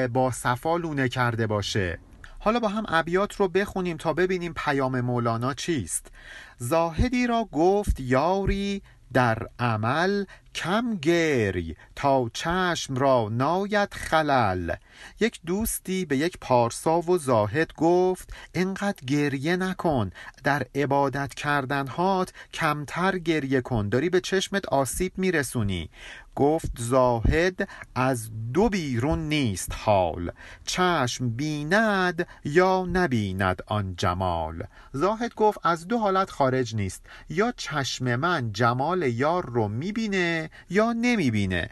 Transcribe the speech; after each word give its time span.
با 0.07 0.31
صفا 0.31 0.77
لونه 0.77 1.09
کرده 1.09 1.47
باشه. 1.47 1.99
حالا 2.39 2.59
با 2.59 2.67
هم 2.67 2.85
ابیات 2.87 3.35
رو 3.35 3.47
بخونیم 3.47 3.97
تا 3.97 4.13
ببینیم 4.13 4.53
پیام 4.53 5.01
مولانا 5.01 5.53
چیست. 5.53 6.11
زاهدی 6.57 7.27
را 7.27 7.49
گفت 7.51 7.99
یاری 7.99 8.81
در 9.13 9.47
عمل 9.59 10.25
کم 10.55 10.95
گری 10.95 11.75
تا 11.95 12.29
چشم 12.33 12.95
را 12.95 13.29
ناید 13.31 13.93
خلل. 13.93 14.75
یک 15.19 15.39
دوستی 15.45 16.05
به 16.05 16.17
یک 16.17 16.37
پارسا 16.41 17.01
و 17.01 17.17
زاهد 17.17 17.73
گفت 17.73 18.33
اینقدر 18.53 19.05
گریه 19.07 19.55
نکن 19.55 20.11
در 20.43 20.65
عبادت 20.75 21.33
کردن 21.33 21.87
هات 21.87 22.33
کمتر 22.53 23.17
گریه 23.17 23.61
کن 23.61 23.89
داری 23.89 24.09
به 24.09 24.21
چشمت 24.21 24.65
آسیب 24.65 25.11
میرسونی. 25.17 25.89
گفت 26.35 26.71
زاهد 26.79 27.69
از 27.95 28.29
دو 28.53 28.69
بیرون 28.69 29.19
نیست 29.19 29.71
حال 29.71 30.31
چشم 30.65 31.29
بیند 31.29 32.27
یا 32.43 32.85
نبیند 32.93 33.61
آن 33.67 33.95
جمال. 33.97 34.63
زاهد 34.93 35.35
گفت 35.35 35.59
از 35.63 35.87
دو 35.87 35.97
حالت 35.97 36.29
خارج 36.29 36.75
نیست 36.75 37.05
یا 37.29 37.53
چشم 37.57 38.15
من 38.15 38.51
جمال 38.51 39.01
یار 39.01 39.45
رو 39.45 39.67
می‌بینه 39.67 40.44
یا 40.69 40.93
نمی‌بینه. 40.93 41.69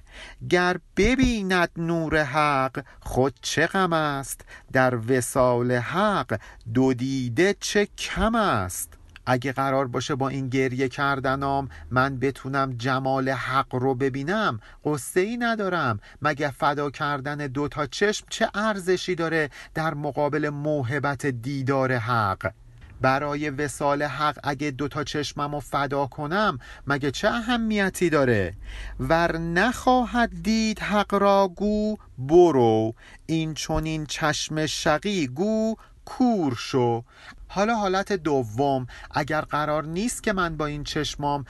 گر 0.50 0.78
ببیند 0.98 1.70
نور 1.78 2.24
حق 2.24 2.84
خود 3.00 3.40
چه 3.42 3.68
غم 3.68 3.94
است؟ 3.94 4.42
در 4.74 4.96
وسال 5.12 5.72
حق 5.72 6.40
دو 6.74 6.94
دیده 6.94 7.56
چه 7.60 7.88
کم 7.98 8.36
است؟ 8.36 8.94
اگه 9.26 9.52
قرار 9.52 9.88
باشه 9.88 10.16
با 10.16 10.30
این 10.30 10.50
گریه 10.50 10.90
کردنام 10.90 11.70
من 11.92 12.20
بتونم 12.20 12.74
جمال 12.78 13.30
حق 13.30 13.76
رو 13.76 13.96
ببینم 13.96 14.60
قصه 14.86 15.20
ای 15.20 15.38
ندارم. 15.38 16.00
مگه 16.22 16.52
فدا 16.52 16.90
کردن 16.90 17.38
دوتا 17.38 17.86
چشم 17.86 18.26
چه 18.30 18.50
ارزشی 18.54 19.16
داره 19.16 19.50
در 19.74 19.94
مقابل 19.94 20.50
موهبت 20.50 21.26
دیدار 21.26 21.94
حق؟ 21.98 22.52
برای 23.04 23.50
وسال 23.50 24.04
حق 24.04 24.40
اگه 24.44 24.72
دوتا 24.72 25.04
چشمم 25.04 25.54
رو 25.56 25.60
فدا 25.60 26.06
کنم 26.06 26.60
مگه 26.88 27.12
چه 27.12 27.28
اهمیتی 27.28 28.10
داره؟ 28.10 28.54
ور 29.00 29.38
نخواهد 29.38 30.30
دید 30.44 30.80
حق 30.80 31.14
را 31.14 31.48
گو 31.56 31.96
برو. 32.18 32.94
این 33.26 33.54
چون 33.54 33.84
این 33.84 34.06
چشم 34.06 34.66
شقی 34.66 35.28
گو 35.28 35.76
کور 36.06 36.56
شو. 36.56 37.04
حالا 37.48 37.76
حالت 37.76 38.14
دوم 38.14 38.88
اگر 39.12 39.42
قرار 39.42 39.84
نیست 39.86 40.24
که 40.24 40.34
من 40.34 40.58
با 40.58 40.66
این 40.66 40.84
چشمام 40.84 41.46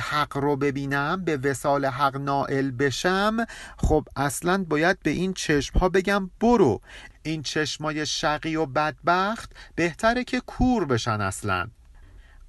حق 0.00 0.36
رو 0.36 0.56
ببینم 0.56 1.24
به 1.24 1.36
وسال 1.36 1.84
حق 1.84 2.16
نائل 2.16 2.70
بشم 2.70 3.36
خب 3.78 4.08
اصلا 4.16 4.64
باید 4.68 4.98
به 5.02 5.10
این 5.10 5.32
چشم 5.32 5.78
ها 5.78 5.88
بگم 5.88 6.30
برو. 6.40 6.80
این 7.26 7.42
چشمای 7.42 8.06
شقی 8.06 8.56
و 8.56 8.66
بدبخت 8.66 9.52
بهتره 9.74 10.24
که 10.24 10.40
کور 10.40 10.84
بشن 10.84 11.20
اصلا. 11.20 11.68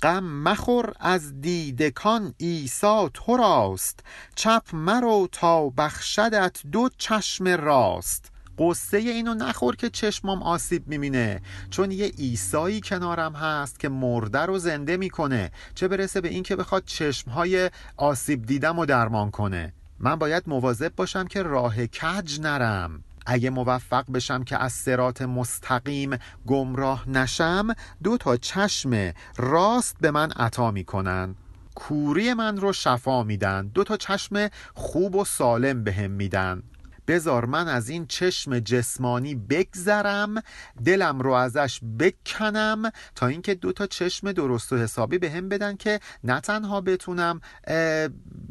غم 0.01 0.23
مخور 0.23 0.93
از 0.99 1.41
دیدکان 1.41 2.33
عیسی 2.39 3.09
تو 3.13 3.37
راست 3.37 3.99
چپ 4.35 4.63
مرو 4.73 5.27
تا 5.31 5.69
بخشدت 5.69 6.61
دو 6.71 6.89
چشم 6.97 7.47
راست. 7.47 8.31
قصه 8.59 8.97
اینو 8.97 9.33
نخور 9.33 9.75
که 9.75 9.89
چشمام 9.89 10.43
آسیب 10.43 10.87
می‌بینه 10.87 11.41
چون 11.69 11.91
یه 11.91 12.11
ایسایی 12.17 12.81
کنارم 12.81 13.35
هست 13.35 13.79
که 13.79 13.89
مرده 13.89 14.39
رو 14.39 14.59
زنده 14.59 14.97
می‌کنه. 14.97 15.51
چه 15.75 15.87
برسه 15.87 16.21
به 16.21 16.27
این 16.27 16.43
که 16.43 16.55
بخواد 16.55 16.83
چشمهای 16.85 17.69
آسیب 17.97 18.45
دیدم 18.45 18.79
و 18.79 18.85
درمان 18.85 19.31
کنه. 19.31 19.73
من 19.99 20.15
باید 20.15 20.43
مواظب 20.47 20.95
باشم 20.95 21.27
که 21.27 21.43
راه 21.43 21.87
کج 21.87 22.39
نرم. 22.39 23.03
اگه 23.29 23.49
موفق 23.49 24.11
بشم 24.11 24.43
که 24.43 24.57
از 24.57 24.73
سرات 24.73 25.21
مستقیم 25.21 26.17
گمراه 26.47 27.09
نشم 27.09 27.67
دو 28.03 28.17
تا 28.17 28.37
چشم 28.37 29.13
راست 29.37 29.97
به 30.01 30.11
من 30.11 30.31
عطا 30.31 30.71
می‌کنن. 30.71 31.35
کوری 31.75 32.33
من 32.33 32.57
رو 32.57 32.73
شفا 32.73 33.23
میدن. 33.23 33.67
دو 33.67 33.83
تا 33.83 33.97
چشم 33.97 34.49
خوب 34.73 35.15
و 35.15 35.25
سالم 35.25 35.83
بهم 35.83 36.01
به 36.01 36.07
میدن. 36.07 36.63
بزار 37.07 37.45
من 37.45 37.67
از 37.67 37.89
این 37.89 38.05
چشم 38.05 38.59
جسمانی 38.59 39.35
بگذرم 39.35 40.41
دلم 40.85 41.19
رو 41.19 41.31
ازش 41.31 41.79
بکنم 41.99 42.91
تا 43.15 43.27
اینکه 43.27 43.55
دو 43.55 43.71
تا 43.71 43.87
چشم 43.87 44.31
درست 44.31 44.73
و 44.73 44.77
حسابی 44.77 45.17
به 45.17 45.31
هم 45.31 45.49
بدن 45.49 45.75
که 45.75 45.99
نه 46.23 46.39
تنها 46.39 46.81
بتونم 46.81 47.41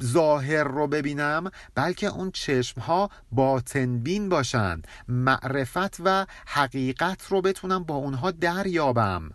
ظاهر 0.02 0.64
رو 0.64 0.86
ببینم 0.86 1.50
بلکه 1.74 2.06
اون 2.06 2.30
چشم 2.30 2.80
ها 2.80 3.10
باطن 3.32 3.98
بین 3.98 4.28
باشن 4.28 4.82
معرفت 5.08 5.96
و 6.04 6.26
حقیقت 6.46 7.26
رو 7.28 7.42
بتونم 7.42 7.84
با 7.84 7.94
اونها 7.94 8.30
دریابم. 8.30 9.30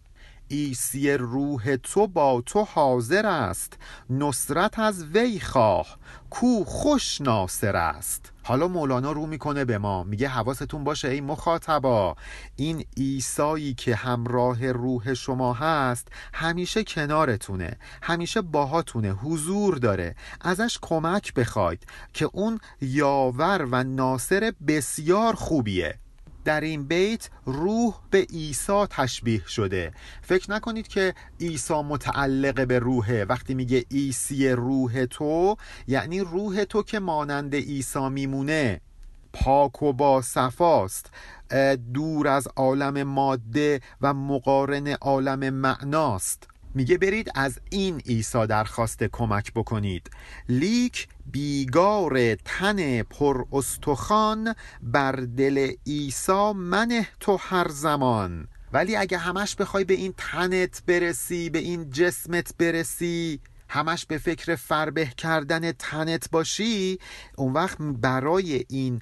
ایسی 0.52 1.12
روح 1.12 1.76
تو 1.76 2.08
با 2.08 2.44
تو 2.46 2.64
حاضر 2.64 3.26
است. 3.26 3.78
نصرت 4.10 4.80
از 4.80 5.04
وی 5.04 5.40
خواه 5.40 5.98
کو 6.30 6.64
خوش 6.64 7.22
ناصر 7.22 7.76
است. 7.76 8.32
حالا 8.44 8.68
مولانا 8.68 9.12
رو 9.12 9.26
می‌کنه 9.26 9.66
به 9.66 9.78
ما 9.78 10.04
میگه 10.04 10.28
حواستون 10.28 10.84
باشه 10.84 11.08
ای 11.08 11.22
مخاطبا. 11.22 12.16
این 12.56 12.86
ایسایی 12.96 13.74
که 13.74 13.96
همراه 13.96 14.72
روح 14.72 15.14
شما 15.14 15.54
هست 15.54 16.08
همیشه 16.34 16.84
کنارتونه 16.84 17.78
همیشه 18.02 18.42
باهاتونه 18.42 19.12
حضور 19.12 19.78
داره. 19.78 20.16
ازش 20.42 20.78
کمک 20.82 21.34
بخواید 21.34 21.86
که 22.14 22.30
اون 22.34 22.60
یاور 22.82 23.68
و 23.72 23.84
ناصر 23.84 24.54
بسیار 24.68 25.36
خوبیه. 25.36 26.01
در 26.46 26.62
این 26.62 26.84
بیت 26.84 27.30
روح 27.46 27.94
به 28.10 28.22
عیسی 28.22 28.86
تشبیه 28.90 29.48
شده. 29.48 29.94
فکر 30.22 30.52
نکنید 30.52 30.88
که 30.88 31.14
عیسی 31.40 31.74
متعلق 31.74 32.68
به 32.68 32.80
روحه. 32.80 33.26
وقتی 33.26 33.54
میگه 33.54 33.86
عیسی 33.92 34.50
روح 34.50 35.06
تو 35.06 35.58
یعنی 35.88 36.20
روح 36.20 36.64
تو 36.64 36.84
که 36.84 37.00
مانند 37.00 37.56
عیسی 37.56 38.10
میمونه. 38.10 38.82
پاک 39.34 39.84
و 39.84 39.94
با 39.94 40.22
صفاست. 40.22 41.10
دور 41.94 42.28
از 42.28 42.48
عالم 42.56 43.04
ماده 43.04 43.82
و 44.02 44.14
مقارن 44.14 44.88
عالم 44.88 45.50
معناست. 45.50 46.48
میگه 46.74 46.98
برید 46.98 47.32
از 47.36 47.60
این 47.70 47.98
عیسی 48.00 48.48
درخواست 48.48 49.04
کمک 49.04 49.54
بکنید. 49.54 50.10
لیک 50.50 51.08
بیگار 51.32 52.36
تن 52.36 53.04
پر 53.04 53.44
استخوان 53.52 54.56
بر 54.82 55.12
دل 55.12 55.72
عیسی 55.88 56.52
منه 56.56 57.08
تو 57.20 57.38
هر 57.42 57.68
زمان. 57.68 58.48
ولی 58.74 58.96
اگه 58.96 59.18
همش 59.18 59.56
بخوای 59.56 59.84
به 59.84 59.94
این 59.94 60.14
تنت 60.18 60.84
برسی 60.88 61.50
به 61.50 61.60
این 61.60 61.90
جسمت 61.90 62.54
برسی 62.58 63.40
همش 63.72 64.06
به 64.06 64.18
فکر 64.18 64.56
فربه 64.56 65.06
کردن 65.06 65.72
تنت 65.72 66.32
باشی 66.32 67.00
اون 67.38 67.54
وقت 67.54 67.78
برای 67.82 68.66
این 68.70 69.02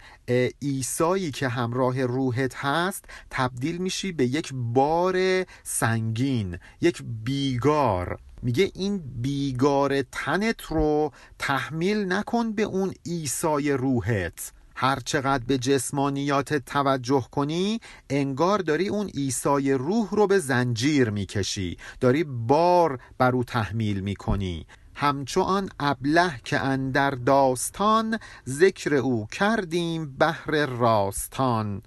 ایسایی 0.59 1.31
که 1.31 1.47
همراه 1.47 2.05
روحت 2.05 2.55
هست 2.55 3.05
تبدیل 3.29 3.77
میشی 3.77 4.11
به 4.11 4.25
یک 4.25 4.51
بار 4.53 5.45
سنگین 5.63 6.57
یک 6.81 7.03
بیگار. 7.23 8.19
میگه 8.41 8.71
این 8.75 9.03
بیگار 9.21 10.01
تنت 10.01 10.61
رو 10.61 11.11
تحمیل 11.39 12.13
نکن 12.13 12.51
به 12.51 12.63
اون 12.63 12.93
ایسای 13.03 13.71
روحت. 13.71 14.53
هر 14.75 14.99
چقدر 14.99 15.43
به 15.47 15.57
جسمانیات 15.57 16.53
توجه 16.53 17.27
کنی 17.31 17.79
انگار 18.09 18.59
داری 18.59 18.87
اون 18.87 19.09
ایسای 19.13 19.73
روح 19.73 20.09
رو 20.11 20.27
به 20.27 20.39
زنجیر 20.39 21.09
می‌کشی. 21.09 21.77
داری 21.99 22.23
بار 22.23 22.99
بر 23.17 23.31
او 23.31 23.43
تحمیل 23.43 23.99
می‌کنی. 23.99 24.65
همچو 24.95 25.41
آن 25.41 25.69
ابله 25.79 26.31
که 26.43 26.59
اندر 26.59 27.11
داستان 27.11 28.19
ذکر 28.47 28.93
او 28.95 29.27
کردیم 29.31 30.15
بهر 30.17 30.65
راستان. 30.65 31.81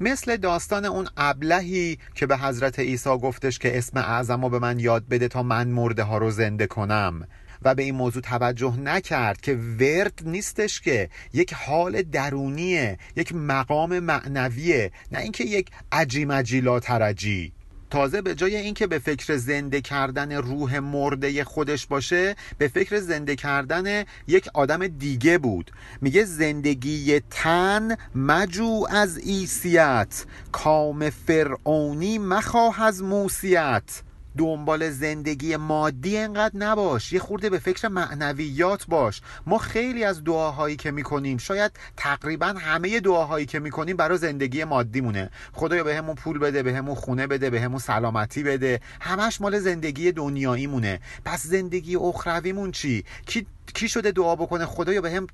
مثل 0.00 0.36
داستان 0.36 0.84
اون 0.84 1.08
ابلهی 1.16 1.98
که 2.14 2.26
به 2.26 2.36
حضرت 2.36 2.78
عیسی 2.78 3.10
گفتش 3.10 3.58
که 3.58 3.78
اسم 3.78 3.98
اعظم 3.98 4.42
رو 4.42 4.48
به 4.48 4.58
من 4.58 4.80
یاد 4.80 5.08
بده 5.08 5.28
تا 5.28 5.42
من 5.42 5.68
مرده 5.68 6.02
ها 6.02 6.18
رو 6.18 6.30
زنده 6.30 6.66
کنم. 6.66 7.28
و 7.62 7.74
به 7.74 7.82
این 7.82 7.94
موضوع 7.94 8.22
توجه 8.22 8.76
نکرد 8.76 9.40
که 9.40 9.54
ورد 9.54 10.20
نیستش 10.24 10.80
که 10.80 11.08
یک 11.32 11.54
حال 11.54 12.02
درونیه 12.02 12.98
یک 13.16 13.34
مقام 13.34 13.98
معنویه 13.98 14.92
نه 15.12 15.18
اینکه 15.18 15.44
یک 15.44 15.70
عجی 15.92 16.60
لا 16.60 16.80
ترجی 16.80 17.52
تازه 17.94 18.22
به 18.22 18.34
جای 18.34 18.56
اینکه 18.56 18.86
به 18.86 18.98
فکر 18.98 19.36
زنده 19.36 19.80
کردن 19.80 20.32
روح 20.32 20.78
مرده 20.78 21.44
خودش 21.44 21.86
باشه 21.86 22.36
به 22.58 22.68
فکر 22.68 23.00
زنده 23.00 23.36
کردن 23.36 24.04
یک 24.26 24.48
آدم 24.54 24.86
دیگه 24.86 25.38
بود. 25.38 25.70
میگه 26.00 26.24
زندگی 26.24 27.20
تن 27.30 27.96
مجو 28.14 28.86
از 28.90 29.18
عیسیت 29.18 30.24
کام 30.52 31.10
فرعونی 31.10 32.18
مخواه 32.18 32.82
از 32.82 33.02
موسیت. 33.02 34.02
دنبال 34.38 34.90
زندگی 34.90 35.56
مادی 35.56 36.18
انقدر 36.18 36.56
نباش. 36.56 37.12
یه 37.12 37.20
خورده 37.20 37.50
به 37.50 37.58
فکر 37.58 37.88
معنویات 37.88 38.86
باش. 38.86 39.20
ما 39.46 39.58
خیلی 39.58 40.04
از 40.04 40.24
دعاهایی 40.24 40.76
که 40.76 40.90
می‌کنیم 40.90 41.38
شاید 41.38 41.72
تقریبا 41.96 42.46
همه 42.46 43.00
دعاهایی 43.00 43.46
که 43.46 43.58
می‌کنیم 43.58 43.96
برای 43.96 44.18
زندگی 44.18 44.64
مادی 44.64 45.00
مونه 45.00 45.30
خدایا 45.52 45.84
بهمون 45.84 46.14
پول 46.14 46.38
بده 46.38 46.62
بهمون 46.62 46.94
خونه 46.94 47.26
بده 47.26 47.50
بهمون 47.50 47.78
سلامتی 47.78 48.42
بده. 48.42 48.80
همش 49.00 49.40
مال 49.40 49.58
زندگی 49.58 50.12
دنیایی 50.12 50.66
مونه 50.66 51.00
پس 51.24 51.46
زندگی 51.46 51.96
اخرویمون 51.96 52.70
چی؟ 52.72 53.04
کی 53.26 53.46
کی 53.74 53.88
شده 53.88 54.10
دعا 54.10 54.36
بکنه؟ 54.36 54.66
خدایا 54.66 55.00
به 55.00 55.10
هم 55.10 55.26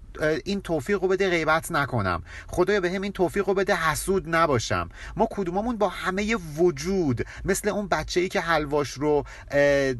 این 0.44 0.61
توفیق 0.61 1.03
رو 1.03 1.09
بده 1.09 1.31
غیبت 1.31 1.73
نکنم. 1.73 2.23
خدایا 2.49 2.81
به 2.81 2.91
هم 2.91 3.03
این 3.03 3.12
توفیق 3.12 3.49
رو 3.49 3.55
بده 3.55 3.77
حسود 3.77 4.35
نباشم. 4.37 4.88
ما 5.17 5.29
کدوممون 5.31 5.77
با 5.77 5.88
همه 5.88 6.37
وجود 6.56 7.27
مثل 7.44 7.69
اون 7.69 7.88
بچه 7.88 8.21
ای 8.21 8.29
که 8.29 8.41
حلواش 8.41 8.91
رو 8.91 9.25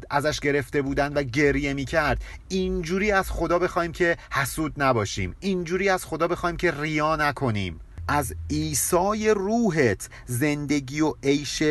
ازش 0.09 0.39
گرفته 0.39 0.81
بودن 0.81 1.13
و 1.13 1.23
گریه 1.23 1.73
می‌کرد 1.73 2.21
اینجوری 2.47 3.11
از 3.11 3.31
خدا 3.31 3.59
بخوایم 3.59 3.91
که 3.91 4.17
حسود 4.31 4.73
نباشیم. 4.77 5.35
اینجوری 5.39 5.89
از 5.89 6.05
خدا 6.05 6.27
بخوایم 6.27 6.57
که 6.57 6.71
ریا 6.71 7.15
نکنیم. 7.15 7.79
از 8.07 8.35
ایسای 8.47 9.29
روحت 9.29 10.09
زندگی 10.25 11.01
و 11.01 11.13
عیش 11.23 11.63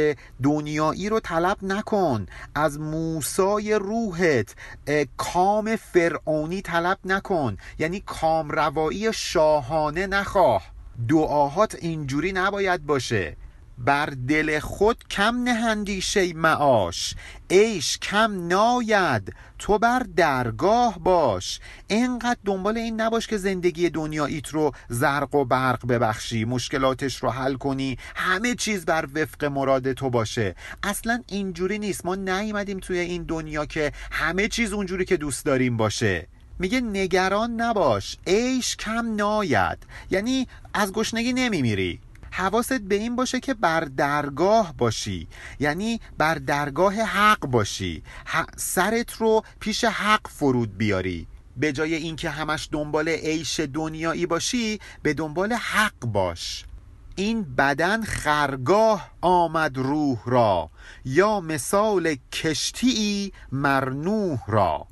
دنیایی 0.42 1.08
رو 1.08 1.20
طلب 1.20 1.56
نکن. 1.62 2.26
از 2.54 2.80
موسای 2.80 3.74
روحت 3.74 4.54
کام 5.16 5.76
فرعونی 5.76 6.62
طلب 6.62 6.98
نکن. 7.04 7.56
یعنی 7.78 8.02
کام 8.06 8.50
روایی 8.50 9.12
شاهانه 9.12 10.06
نخواه. 10.06 10.62
دعاهات 11.08 11.74
اینجوری 11.74 12.32
نباید 12.32 12.86
باشه. 12.86 13.36
بر 13.84 14.06
دل 14.06 14.58
خود 14.58 15.04
کم 15.10 15.42
نهندیشه 15.42 16.32
معاش. 16.32 17.14
عیش 17.50 17.98
کم 17.98 18.46
ناید 18.48 19.34
تو 19.58 19.78
بر 19.78 19.98
درگاه 20.16 20.98
باش. 20.98 21.60
اینقدر 21.88 22.40
دنبال 22.44 22.78
این 22.78 23.00
نباش 23.00 23.26
که 23.26 23.36
زندگی 23.36 23.90
دنیاییت 23.90 24.48
رو 24.48 24.72
زرق 24.88 25.34
و 25.34 25.44
برق 25.44 25.86
ببخشی 25.86 26.44
مشکلاتش 26.44 27.22
رو 27.22 27.30
حل 27.30 27.54
کنی 27.54 27.98
همه 28.14 28.54
چیز 28.54 28.84
بر 28.84 29.08
وفق 29.14 29.44
مراد 29.44 29.92
تو 29.92 30.10
باشه. 30.10 30.54
اصلا 30.82 31.22
اینجوری 31.28 31.78
نیست. 31.78 32.06
ما 32.06 32.14
نیومدیم 32.14 32.78
توی 32.78 32.98
این 32.98 33.22
دنیا 33.22 33.66
که 33.66 33.92
همه 34.10 34.48
چیز 34.48 34.72
اونجوری 34.72 35.04
که 35.04 35.16
دوست 35.16 35.44
داریم 35.44 35.76
باشه. 35.76 36.26
میگه 36.58 36.80
نگران 36.80 37.60
نباش. 37.60 38.16
عیش 38.26 38.76
کم 38.76 39.14
ناید. 39.14 39.78
یعنی 40.10 40.48
از 40.74 40.92
گشنگی 40.92 41.32
نمیمیری. 41.32 42.00
حواست 42.30 42.80
به 42.80 42.94
این 42.94 43.16
باشه 43.16 43.40
که 43.40 43.54
بر 43.54 43.80
درگاه 43.80 44.74
باشی. 44.78 45.28
یعنی 45.60 46.00
بر 46.18 46.34
درگاه 46.34 46.94
حق 46.94 47.46
باشی. 47.46 48.02
سرت 48.56 49.12
رو 49.12 49.42
پیش 49.60 49.84
حق 49.84 50.28
فرود 50.28 50.78
بیاری. 50.78 51.26
به 51.56 51.72
جای 51.72 51.94
اینکه 51.94 52.30
همش 52.30 52.68
دنبال 52.72 53.08
عیش 53.08 53.60
دنیایی 53.60 54.26
باشی 54.26 54.80
به 55.02 55.14
دنبال 55.14 55.52
حق 55.52 55.98
باش. 56.00 56.64
این 57.16 57.42
بدن 57.42 58.02
خرگاه 58.02 59.10
آمد 59.20 59.78
روح 59.78 60.18
را 60.26 60.70
یا 61.04 61.40
مثال 61.40 62.16
کشتی 62.32 63.32
مرنوح 63.52 64.38
را. 64.48 64.86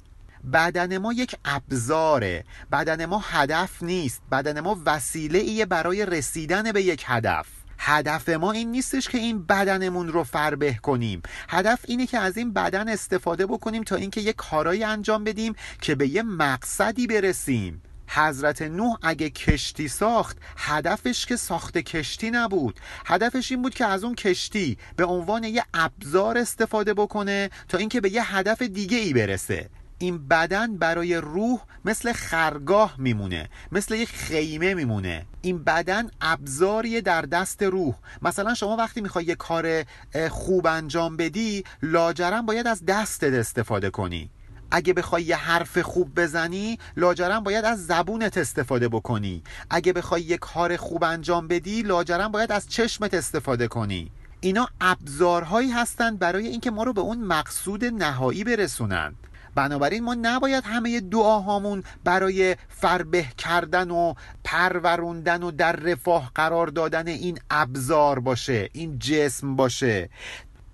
بدن 0.53 0.99
ما 0.99 1.13
یک 1.13 1.37
ابزاره. 1.45 2.45
بدن 2.73 3.07
ما 3.07 3.25
هدف 3.25 3.83
نیست. 3.83 4.23
بدن 4.33 4.61
ما 4.61 4.81
وسیله 4.87 5.39
ایه 5.39 5.67
برای 5.67 6.07
رسیدن 6.07 6.73
به 6.73 6.83
یک 6.83 7.05
هدف. 7.07 7.47
هدف 7.79 8.29
ما 8.29 8.53
این 8.53 8.71
نیستش 8.71 9.09
که 9.09 9.19
این 9.19 9.43
بدنمون 9.43 10.09
رو 10.09 10.25
فربه 10.25 10.75
کنیم. 10.75 11.23
هدف 11.49 11.79
اینه 11.89 12.07
که 12.07 12.19
از 12.19 12.37
این 12.37 12.53
بدن 12.53 12.89
استفاده 12.89 13.47
بکنیم 13.47 13.83
تا 13.83 13.97
اینکه 13.97 14.21
یک 14.21 14.37
کارایی 14.37 14.85
انجام 14.85 15.25
بدیم 15.25 15.55
که 15.81 15.95
به 15.95 16.09
یه 16.09 16.23
مقصدی 16.23 17.07
برسیم. 17.07 17.83
حضرت 18.09 18.63
نوح 18.63 18.97
اگه 19.03 19.31
کشتی 19.31 19.89
ساخت 19.89 20.37
هدفش 20.57 21.27
که 21.27 21.37
ساخت 21.37 21.79
کشتی 21.79 22.31
نبود. 22.31 22.81
هدفش 23.07 23.53
این 23.53 23.63
بود 23.63 23.75
که 23.75 23.87
از 23.87 24.05
اون 24.05 24.15
کشتی 24.15 24.79
به 24.97 25.05
عنوان 25.05 25.45
یه 25.45 25.65
ابزار 25.75 26.39
استفاده 26.39 26.95
بکنه 26.95 27.51
تا 27.69 27.79
اینکه 27.79 28.01
به 28.01 28.13
یه 28.13 28.37
هدف 28.37 28.63
دیگه 28.63 28.97
ای 28.97 29.13
برسه. 29.13 29.71
این 29.99 30.29
بدن 30.29 30.77
برای 30.77 31.17
روح 31.17 31.61
مثل 31.85 32.13
خرگاه 32.13 32.95
میمونه 32.99 33.49
مثل 33.73 33.95
یک 33.95 34.09
خیمه 34.09 34.75
میمونه. 34.75 35.27
این 35.43 35.65
بدن 35.65 36.11
ابزاری 36.21 37.01
در 37.01 37.23
دست 37.23 37.63
روح. 37.63 37.95
مثلا 38.23 38.55
شما 38.55 38.77
وقتی 38.77 39.01
می‌خوای 39.01 39.25
یه 39.25 39.35
کار 39.35 39.85
خوب 40.31 40.67
انجام 40.67 41.17
بدی 41.17 41.65
لاجرم 41.83 42.47
باید 42.47 42.67
از 42.67 42.87
دستت 42.87 43.33
استفاده 43.33 43.91
کنی. 43.91 44.31
اگه 44.71 44.93
بخوای 44.93 45.23
یه 45.23 45.37
حرف 45.37 45.79
خوب 45.79 46.21
بزنی 46.21 46.79
لاجرم 46.97 47.45
باید 47.45 47.65
از 47.65 47.87
زبونت 47.87 48.39
استفاده 48.39 48.89
بکنی. 48.89 49.43
اگه 49.71 49.93
بخوای 49.93 50.23
یه 50.23 50.37
کار 50.37 50.77
خوب 50.77 51.05
انجام 51.05 51.49
بدی 51.49 51.83
لاجرم 51.83 52.33
باید 52.33 52.53
از 52.53 52.69
چشمت 52.69 53.15
استفاده 53.15 53.69
کنی. 53.69 54.11
اینا 54.41 54.69
ابزارهایی 54.81 55.71
هستند 55.71 56.19
برای 56.19 56.47
اینکه 56.47 56.71
ما 56.71 56.83
رو 56.83 56.93
به 56.93 57.01
اون 57.01 57.19
مقصود 57.19 57.85
نهایی 57.85 58.45
برسونند 58.45 59.17
بنابراین 59.59 60.05
ما 60.05 60.15
نباید 60.15 60.65
همه 60.65 61.01
دعاهامون 61.01 61.83
برای 62.05 62.57
فربه 62.69 63.27
کردن 63.39 63.91
و 63.91 64.15
پروروندن 64.45 65.43
و 65.43 65.51
در 65.51 65.73
رفاه 65.73 66.31
قرار 66.35 66.67
دادن 66.67 67.09
این 67.09 67.39
ابزار 67.51 68.19
باشه 68.19 68.69
این 68.73 68.99
جسم 68.99 69.57
باشه. 69.57 70.11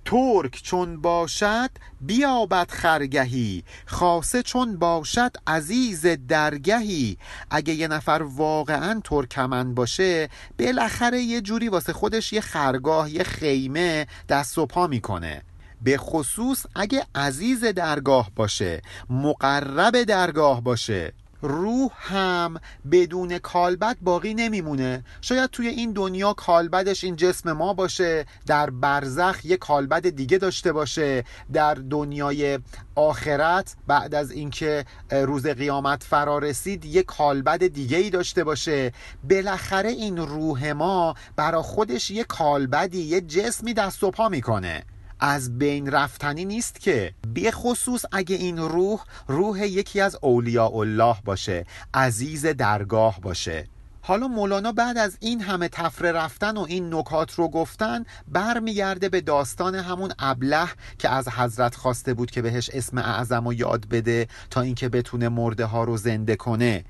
ترک 0.05 0.63
چون 0.63 1.01
باشد 1.01 1.71
بیابد 2.01 2.71
خرگهی. 2.71 3.65
خاصه 3.87 4.43
چون 4.43 4.77
باشد 4.77 5.37
عزیز 5.47 6.07
درگهی. 6.07 7.17
اگه 7.51 7.75
یه 7.75 7.89
نفر 7.89 8.23
واقعا 8.35 9.01
ترکمن 9.05 9.75
باشه 9.75 10.29
بالاخره 10.59 11.21
یه 11.21 11.41
جوری 11.41 11.69
واسه 11.69 11.93
خودش 11.93 12.33
یه 12.33 12.41
خرگاه 12.41 13.11
یه 13.11 13.23
خیمه 13.23 14.07
دست 14.29 14.59
و 14.59 14.67
پا 14.67 14.87
می‌کنه. 14.87 15.43
به 15.85 15.97
خصوص 15.99 16.67
اگه 16.75 17.07
عزیز 17.15 17.65
درگاه 17.65 18.31
باشه 18.37 18.83
مقرب 19.11 20.03
درگاه 20.03 20.61
باشه. 20.63 21.13
روح 21.43 21.91
هم 21.95 22.61
بدون 22.93 23.39
کالبد 23.39 23.97
باقی 24.01 24.35
نمیمونه. 24.35 25.05
شاید 25.21 25.51
توی 25.51 25.69
این 25.69 25.93
دنیا 25.93 26.33
کالبدش 26.33 27.05
این 27.05 27.17
جسم 27.17 27.53
ما 27.53 27.75
باشه 27.75 28.27
در 28.47 28.71
برزخ 28.71 29.45
یه 29.45 29.57
کالبد 29.57 30.09
دیگه 30.09 30.39
داشته 30.39 30.73
باشه 30.73 31.25
در 31.53 31.75
دنیای 31.75 32.59
آخرت 32.95 33.77
بعد 33.87 34.15
از 34.15 34.31
اینکه 34.31 34.85
روز 35.11 35.47
قیامت 35.47 36.03
فرا 36.03 36.39
رسید 36.39 36.85
یه 36.85 37.03
کالبد 37.03 37.67
دیگه 37.67 37.97
ای 37.97 38.11
داشته 38.11 38.45
باشه. 38.45 38.93
بالاخره 39.31 39.91
این 39.91 40.17
روح 40.17 40.73
ما 40.73 41.15
برا 41.37 41.63
خودش 41.63 42.11
یه 42.11 42.25
کالبدی 42.25 43.03
یه 43.03 43.21
جسمی 43.21 43.75
دست 43.75 44.05
و 44.05 44.11
پا 44.11 44.29
می‌کنه. 44.29 44.85
از 45.27 45.59
بین 45.59 45.91
رفتنی 45.91 46.45
نیست 46.45 46.81
که 46.81 47.15
به 47.35 47.51
خصوص 47.51 48.05
اگه 48.13 48.37
این 48.37 48.59
روح 48.59 49.01
روح 49.29 49.67
یکی 49.67 50.01
از 50.01 50.17
اولیاء 50.21 50.73
الله 50.77 51.17
باشه 51.25 51.67
عزیز 51.95 52.47
درگاه 52.47 53.21
باشه. 53.21 53.69
حالا 54.03 54.29
مولانا 54.29 54.73
بعد 54.73 54.99
از 54.99 55.17
این 55.21 55.41
همه 55.41 55.69
تفره 55.69 56.13
رفتن 56.13 56.57
و 56.57 56.67
این 56.69 56.95
نکات 56.95 57.35
رو 57.35 57.49
گفتن 57.49 58.05
برمیگرده 58.29 59.09
به 59.09 59.21
داستان 59.21 59.75
همون 59.75 60.13
ابله 60.19 60.69
که 60.99 61.09
از 61.09 61.29
حضرت 61.29 61.75
خواسته 61.75 62.15
بود 62.15 62.31
که 62.31 62.43
بهش 62.43 62.71
اسم 62.73 62.99
اعظم 62.99 63.45
رو 63.45 63.55
یاد 63.55 63.89
بده 63.89 64.29
تا 64.51 64.61
اینکه 64.61 64.89
بتونه 64.89 65.29
مرده 65.29 65.65
ها 65.65 65.85
رو 65.85 65.97
زنده 65.97 66.37
کنه. 66.37 66.85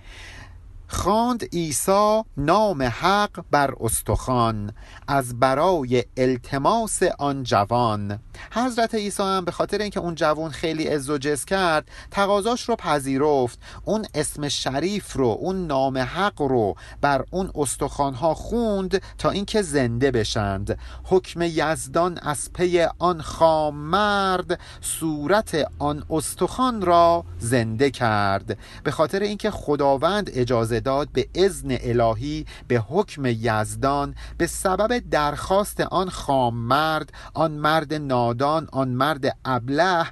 خواند 0.88 1.44
عیسی 1.52 2.22
نام 2.36 2.82
حق 2.82 3.44
بر 3.50 3.74
استخوان 3.80 4.72
از 5.08 5.40
برای 5.40 6.04
التماس 6.16 7.02
آن 7.18 7.42
جوان. 7.42 8.18
حضرت 8.52 8.94
عیسی 8.94 9.22
هم 9.22 9.44
به 9.44 9.52
خاطر 9.52 9.78
اینکه 9.78 10.00
اون 10.00 10.14
جوان 10.14 10.50
خیلی 10.50 10.84
عز 10.84 11.10
و 11.10 11.18
جز 11.18 11.44
کرد 11.44 11.88
تقاضاش 12.10 12.68
رو 12.68 12.76
پذیرفت. 12.76 13.58
اون 13.84 14.06
اسم 14.14 14.48
شریف 14.48 15.12
رو 15.12 15.36
اون 15.40 15.66
نام 15.66 15.98
حق 15.98 16.42
رو 16.42 16.74
بر 17.00 17.24
اون 17.30 17.50
استخوانها 17.54 18.34
خوند 18.34 19.02
تا 19.18 19.30
اینکه 19.30 19.62
زنده 19.62 20.10
بشند. 20.10 20.78
حکم 21.04 21.42
یزدان 21.42 22.18
از 22.18 22.52
پی 22.52 22.86
آن 22.98 23.22
خام 23.22 23.76
مرد 23.76 24.60
صورت 24.80 25.66
آن 25.78 26.04
استخوان 26.10 26.82
را 26.82 27.24
زنده 27.38 27.90
کرد. 27.90 28.58
به 28.84 28.90
خاطر 28.90 29.20
اینکه 29.20 29.50
خداوند 29.50 30.30
اجازه 30.34 30.73
داد 30.80 31.08
به 31.12 31.28
اذن 31.34 31.78
الهی 31.80 32.46
به 32.68 32.78
حکم 32.78 33.26
یزدان 33.26 34.14
به 34.38 34.46
سبب 34.46 34.98
درخواست 35.10 35.80
آن 35.80 36.10
خام 36.10 36.54
مرد 36.54 37.12
آن 37.34 37.50
مرد 37.50 37.94
نادان 37.94 38.68
آن 38.72 38.88
مرد 38.88 39.36
ابله. 39.44 40.06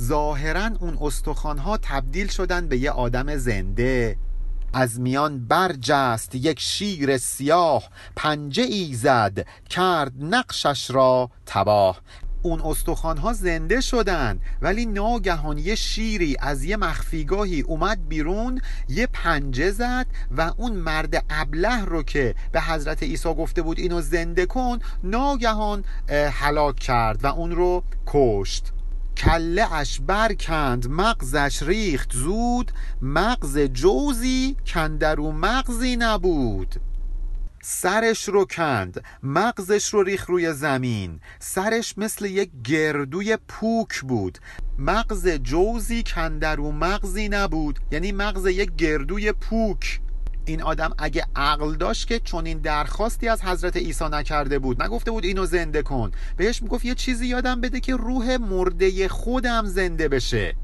ظاهرا 0.00 0.70
اون 0.80 0.98
استخوانها 1.00 1.76
تبدیل 1.76 2.26
شدن 2.26 2.68
به 2.68 2.78
یه 2.78 2.90
آدم 2.90 3.36
زنده. 3.36 4.16
از 4.72 5.00
میان 5.00 5.46
برجست 5.46 6.34
یک 6.34 6.60
شیر 6.60 7.18
سیاه 7.18 7.82
پنجه 8.16 8.62
ای 8.62 8.94
زد 8.94 9.46
کرد 9.70 10.12
نقشش 10.20 10.90
را 10.90 11.30
تباه. 11.46 12.00
اون 12.42 12.60
استخوانها 12.60 13.32
زنده 13.32 13.80
شدن. 13.80 14.40
ولی 14.62 14.86
ناگهان 14.86 15.58
یه 15.58 15.74
شیری 15.74 16.36
از 16.40 16.64
یه 16.64 16.76
مخفیگاهی 16.76 17.60
اومد 17.60 18.08
بیرون 18.08 18.60
یه 18.88 19.08
پنجه 19.12 19.70
زد 19.70 20.06
و 20.36 20.52
اون 20.56 20.72
مرد 20.72 21.24
ابله 21.30 21.84
رو 21.84 22.02
که 22.02 22.34
به 22.52 22.60
حضرت 22.60 23.02
عیسی 23.02 23.34
گفته 23.34 23.62
بود 23.62 23.78
اینو 23.78 24.00
زنده 24.00 24.46
کن 24.46 24.78
ناگهان 25.04 25.84
هلاک 26.32 26.76
کرد 26.76 27.24
و 27.24 27.26
اون 27.26 27.50
رو 27.50 27.82
کشت. 28.06 28.72
کله 29.16 29.72
اش 29.74 30.00
برکند 30.00 30.88
مغزش 30.90 31.62
ریخت 31.62 32.12
زود 32.12 32.72
مغز 33.02 33.58
جوزی 33.58 34.56
کندرو 34.66 35.32
مغزی 35.32 35.96
نبود. 35.96 36.80
سرش 37.62 38.28
رو 38.28 38.44
کند 38.44 39.04
مغزش 39.22 39.94
رو 39.94 40.02
ریخ 40.02 40.26
روی 40.26 40.52
زمین. 40.52 41.20
سرش 41.38 41.98
مثل 41.98 42.24
یک 42.24 42.50
گردوی 42.64 43.38
پوک 43.48 44.00
بود. 44.00 44.38
مغز 44.78 45.28
جوزی 45.28 46.02
کندرو 46.02 46.72
مغزی 46.72 47.28
نبود. 47.28 47.78
یعنی 47.90 48.12
مغز 48.12 48.46
یک 48.46 48.76
گردوی 48.76 49.32
پوک. 49.32 50.00
این 50.44 50.62
آدم 50.62 50.94
اگه 50.98 51.26
عقل 51.36 51.74
داشت 51.74 52.06
که 52.06 52.18
چون 52.20 52.46
این 52.46 52.58
درخواستی 52.58 53.28
از 53.28 53.42
حضرت 53.42 53.76
عیسی 53.76 54.04
نکرده 54.12 54.58
بود 54.58 54.82
نگفته 54.82 55.10
بود 55.10 55.24
اینو 55.24 55.46
زنده 55.46 55.82
کن. 55.82 56.10
بهش 56.36 56.62
می‌گفت 56.62 56.84
یه 56.84 56.94
چیزی 56.94 57.26
یادم 57.26 57.60
بده 57.60 57.80
که 57.80 57.96
روح 57.96 58.36
مرده 58.36 59.08
خودم 59.08 59.64
زنده 59.64 60.08
بشه. 60.08 60.56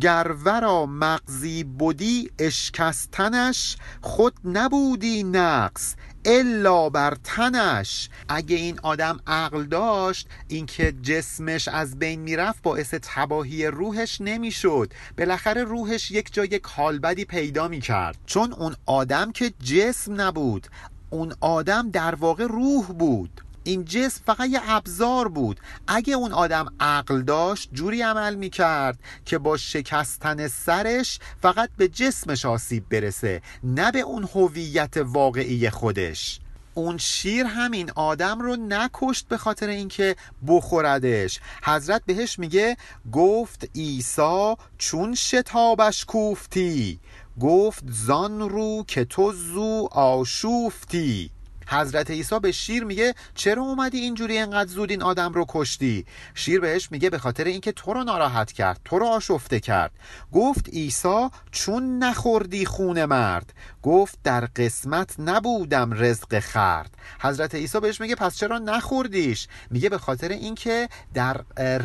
گرورا 0.00 0.86
مغزی 0.86 1.64
بودی 1.64 2.30
اشکستنش 2.38 3.76
خود 4.00 4.34
نبودی 4.44 5.24
نقص. 5.24 5.94
الا 6.24 6.88
بر 6.90 7.16
تنش. 7.24 8.08
اگه 8.28 8.56
این 8.56 8.78
آدم 8.82 9.20
عقل 9.26 9.64
داشت 9.64 10.28
اینکه 10.48 10.92
جسمش 11.02 11.68
از 11.68 11.98
بین 11.98 12.20
می‌رفت 12.20 12.62
باعث 12.62 12.94
تباهی 13.02 13.66
روحش 13.66 14.20
نمی‌شد. 14.20 14.92
بالاخره 15.18 15.64
روحش 15.64 16.10
یک 16.10 16.32
جای 16.32 16.58
کالبدی 16.58 17.24
پیدا 17.24 17.68
می‌کرد. 17.68 18.18
چون 18.26 18.52
اون 18.52 18.76
آدم 18.86 19.32
که 19.32 19.50
جسم 19.64 20.20
نبود 20.20 20.66
اون 21.10 21.34
آدم 21.40 21.90
در 21.90 22.14
واقع 22.14 22.44
روح 22.44 22.86
بود. 22.86 23.40
این 23.68 23.84
جسم 23.84 24.20
فقط 24.26 24.48
یه 24.48 24.60
ابزار 24.64 25.28
بود. 25.28 25.60
اگه 25.86 26.14
اون 26.14 26.32
آدم 26.32 26.74
عقل 26.80 27.22
داشت 27.22 27.68
جوری 27.72 28.02
عمل 28.02 28.34
می‌کرد 28.34 28.98
که 29.24 29.38
با 29.38 29.56
شکستن 29.56 30.48
سرش 30.48 31.18
فقط 31.42 31.70
به 31.76 31.88
جسمش 31.88 32.44
آسیب 32.46 32.88
برسه 32.88 33.42
نه 33.64 33.92
به 33.92 34.00
اون 34.00 34.28
هویت 34.34 34.96
واقعی 34.96 35.70
خودش. 35.70 36.40
اون 36.74 36.98
شیر 36.98 37.46
همین 37.46 37.90
آدم 37.90 38.40
رو 38.40 38.56
نکشت 38.56 39.28
به 39.28 39.36
خاطر 39.36 39.68
اینکه 39.68 40.16
بخوردش. 40.46 41.40
حضرت 41.62 42.02
بهش 42.06 42.38
میگه 42.38 42.76
گفت 43.12 43.68
عیسی 43.74 44.54
چون 44.78 45.14
شتابش 45.14 46.04
کوفتی. 46.04 47.00
گفت 47.40 47.84
زان 47.88 48.40
رو 48.40 48.84
که 48.86 49.04
تو 49.04 49.32
زو 49.32 49.88
آشوفتی. 49.92 51.30
حضرت 51.70 52.10
عیسی 52.10 52.40
به 52.40 52.52
شیر 52.52 52.84
میگه 52.84 53.14
چرا 53.34 53.62
اومدی 53.62 53.98
اینجوری 53.98 54.38
انقدر 54.38 54.70
زود 54.70 54.90
این 54.90 55.02
آدم 55.02 55.32
رو 55.32 55.44
کشتی؟ 55.48 56.06
شیر 56.34 56.60
بهش 56.60 56.92
میگه 56.92 57.10
به 57.10 57.18
خاطر 57.18 57.44
اینکه 57.44 57.72
تو 57.72 57.92
رو 57.92 58.04
ناراحت 58.04 58.52
کرد 58.52 58.80
تو 58.84 58.98
رو 58.98 59.06
آشفته 59.06 59.60
کرد. 59.60 59.92
گفت 60.32 60.68
عیسی 60.68 61.28
چون 61.50 61.98
نخوردی 61.98 62.66
خون 62.66 63.04
مرد؟ 63.04 63.52
گفت 63.82 64.18
در 64.24 64.48
قسمت 64.56 65.14
نبودم 65.18 65.90
رزق 65.92 66.38
خرد. 66.38 66.90
حضرت 67.20 67.54
عیسی 67.54 67.80
بهش 67.80 68.00
میگه 68.00 68.14
پس 68.14 68.36
چرا 68.36 68.58
نخوردیش؟ 68.58 69.48
میگه 69.70 69.88
به 69.88 69.98
خاطر 69.98 70.28
اینکه 70.28 70.88
در 71.14 71.40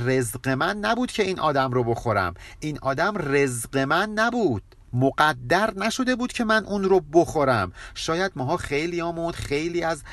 رزق 0.06 0.50
من 0.50 0.78
نبود 0.78 1.12
که 1.12 1.24
این 1.24 1.40
آدم 1.40 1.72
رو 1.72 1.84
بخورم. 1.84 2.34
این 2.60 2.80
آدم 2.82 3.13
رزق 3.18 3.78
من 3.78 4.10
نبود. 4.10 4.63
مقدر 4.94 5.74
نشده 5.74 6.16
بود 6.16 6.34
که 6.34 6.44
من 6.44 6.66
اون 6.66 6.84
رو 6.84 7.00
بخورم. 7.00 7.72
شاید 7.96 8.32
ماها 8.36 8.58
خیلی 8.58 9.02
آمون 9.02 9.32
خیلی 9.32 9.84
از 9.84 10.04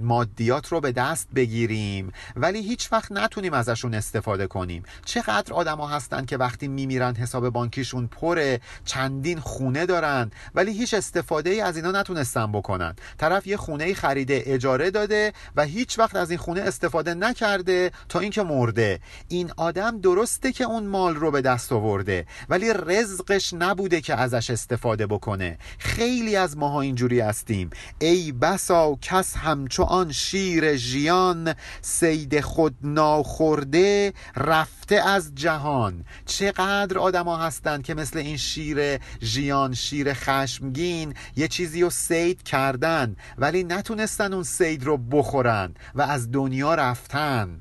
مادیات 0.00 0.68
رو 0.68 0.80
به 0.80 0.92
دست 0.92 1.28
بگیریم. 1.34 2.12
ولی 2.36 2.62
هیچ 2.62 2.92
وقت 2.92 3.12
نتونیم 3.12 3.52
ازشون 3.52 3.94
استفاده 3.94 4.46
کنیم. 4.46 4.82
چقدر 5.04 5.52
آدما 5.52 5.88
هستن 5.88 6.24
که 6.24 6.36
وقتی 6.36 6.68
میمیرن 6.68 7.14
حساب 7.14 7.50
بانکیشون 7.50 8.06
پره 8.06 8.60
چندین 8.84 9.40
خونه 9.40 9.86
دارن 9.86 10.30
ولی 10.54 10.72
هیچ 10.72 10.94
استفاده 10.94 11.50
ای 11.50 11.60
از 11.60 11.76
اینا 11.76 11.90
نتونستن 11.90 12.52
بکنن. 12.52 12.96
طرف 13.18 13.46
یه 13.46 13.56
خونه 13.56 13.94
خریده 13.94 14.42
اجاره 14.46 14.90
داده 14.90 15.32
و 15.56 15.64
هیچ 15.64 15.98
وقت 15.98 16.16
از 16.16 16.30
این 16.30 16.38
خونه 16.38 16.60
استفاده 16.60 17.14
نکرده 17.14 17.90
تا 18.08 18.18
اینکه 18.18 18.42
مرده. 18.42 19.00
این 19.28 19.52
آدم 19.56 20.00
درسته 20.00 20.52
که 20.52 20.64
اون 20.64 20.86
مال 20.86 21.14
رو 21.14 21.30
به 21.30 21.40
دست 21.40 21.72
آورده 21.72 22.26
ولی 22.48 22.72
رزقش 22.72 23.52
نبوده 23.52 24.00
که 24.00 24.09
که 24.10 24.16
ازش 24.16 24.50
استفاده 24.50 25.06
بکنه. 25.06 25.58
خیلی 25.78 26.36
از 26.36 26.56
ماها 26.56 26.80
اینجوری 26.80 27.20
هستیم. 27.20 27.70
ای 27.98 28.32
بسا 28.32 28.98
کس 29.02 29.36
همچو 29.36 29.82
آن 29.82 30.12
شیر 30.12 30.76
ژیان 30.76 31.54
سید 31.82 32.40
خود 32.40 32.74
ناخورده 32.82 34.12
رفته 34.36 34.94
از 34.96 35.34
جهان. 35.34 36.04
چقدر 36.26 36.98
آدما 36.98 37.36
هستند 37.36 37.82
که 37.82 37.94
مثل 37.94 38.18
این 38.18 38.36
شیر 38.36 38.98
ژیان 39.22 39.74
شیر 39.74 40.12
خشمگین 40.14 41.14
یه 41.36 41.48
چیزی 41.48 41.82
رو 41.82 41.90
سید 41.90 42.42
کردن 42.42 43.16
ولی 43.38 43.64
نتونستن 43.64 44.32
اون 44.32 44.42
سید 44.42 44.84
رو 44.84 44.96
بخورن 44.96 45.74
و 45.94 46.02
از 46.02 46.32
دنیا 46.32 46.74
رفتن. 46.74 47.60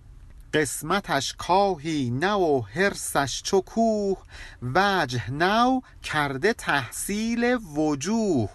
قسمتش 0.53 1.33
کاهی 1.37 2.09
نو 2.09 2.39
و 2.39 2.61
حرسش 2.61 3.41
چو 3.43 3.61
کوه 3.61 4.17
وجه 4.61 5.31
نو 5.31 5.81
کرده 6.03 6.53
تحصیل 6.53 7.57
وجوه. 7.75 8.49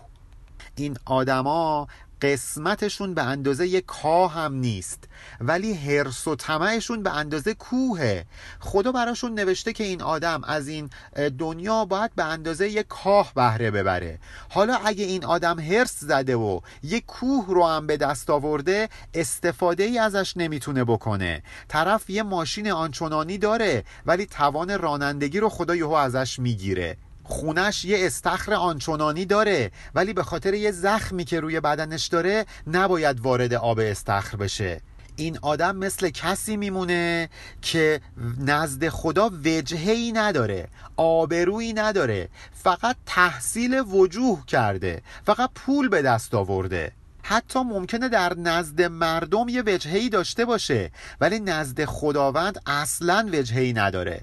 این 0.77 0.97
آدما 1.05 1.89
قسمتشون 2.25 3.15
به 3.15 3.23
اندازه 3.23 3.67
یک 3.67 3.87
کاه 3.87 4.35
هم 4.35 4.55
نیست 4.55 5.05
ولی 5.41 5.75
هرس 5.75 6.29
و 6.29 6.35
طمعشون 6.37 7.03
به 7.03 7.17
اندازه 7.17 7.55
کوهه. 7.55 8.25
خدا 8.61 8.93
براشون 8.93 9.35
نوشته 9.35 9.73
که 9.73 9.85
این 9.85 10.03
آدم 10.03 10.45
از 10.45 10.69
این 10.69 10.91
دنیا 11.39 11.85
باید 11.85 12.15
به 12.15 12.25
اندازه 12.25 12.69
یک 12.69 12.87
کاه 12.89 13.33
بهره 13.35 13.71
ببره. 13.71 14.19
حالا 14.49 14.75
اگه 14.85 15.05
این 15.05 15.25
آدم 15.25 15.59
هرس 15.61 16.01
زده 16.01 16.37
و 16.37 16.61
یک 16.83 17.07
کوه 17.07 17.47
رو 17.49 17.67
هم 17.67 17.87
به 17.87 17.97
دست 17.97 18.31
آورده 18.31 18.89
استفاده 19.15 19.85
ای 19.85 19.99
ازش 19.99 20.37
نمی‌تونه 20.37 20.85
بکنه. 20.85 21.43
طرف 21.69 22.11
یه 22.11 22.23
ماشین 22.23 22.71
آنچنانی 22.71 23.39
داره 23.39 23.85
ولی 24.07 24.27
توان 24.27 24.79
رانندگی 24.79 25.41
رو 25.41 25.49
خدا 25.49 25.75
یهو 25.75 25.93
ازش 25.93 26.39
می‌گیره. 26.39 26.97
خونش 27.25 27.85
یه 27.85 28.07
استخر 28.07 28.55
آنچنانی 28.55 29.25
داره 29.25 29.71
ولی 29.95 30.13
به 30.13 30.23
خاطر 30.23 30.55
یه 30.55 30.71
زخمی 30.71 31.25
که 31.25 31.41
روی 31.41 31.61
بدنش 31.61 32.07
داره 32.07 32.47
نباید 32.67 33.21
وارد 33.21 33.55
آب 33.55 33.79
استخر 33.79 34.37
بشه. 34.37 34.81
این 35.17 35.39
آدم 35.43 35.77
مثل 35.77 36.11
کسی 36.11 36.57
میمونه 36.57 37.29
که 37.63 38.01
نزد 38.39 38.89
خدا 38.89 39.31
وجهی 39.45 40.13
نداره 40.13 40.69
آبرویی 40.97 41.73
نداره 41.73 42.29
فقط 42.53 42.97
تحصیل 43.07 43.81
وجوه 43.81 44.47
کرده 44.47 45.03
فقط 45.27 45.51
پول 45.55 45.89
به 45.89 46.03
دست 46.03 46.35
آورده. 46.35 46.93
حتی 47.23 47.59
ممکنه 47.59 48.09
در 48.09 48.35
نزد 48.35 48.83
مردم 48.83 49.49
یه 49.49 49.63
وجهی 49.67 50.09
داشته 50.09 50.45
باشه 50.45 50.91
ولی 51.21 51.41
نزد 51.41 51.85
خداوند 51.85 52.61
اصلا 52.67 53.29
وجهی 53.33 53.73
نداره. 53.73 54.21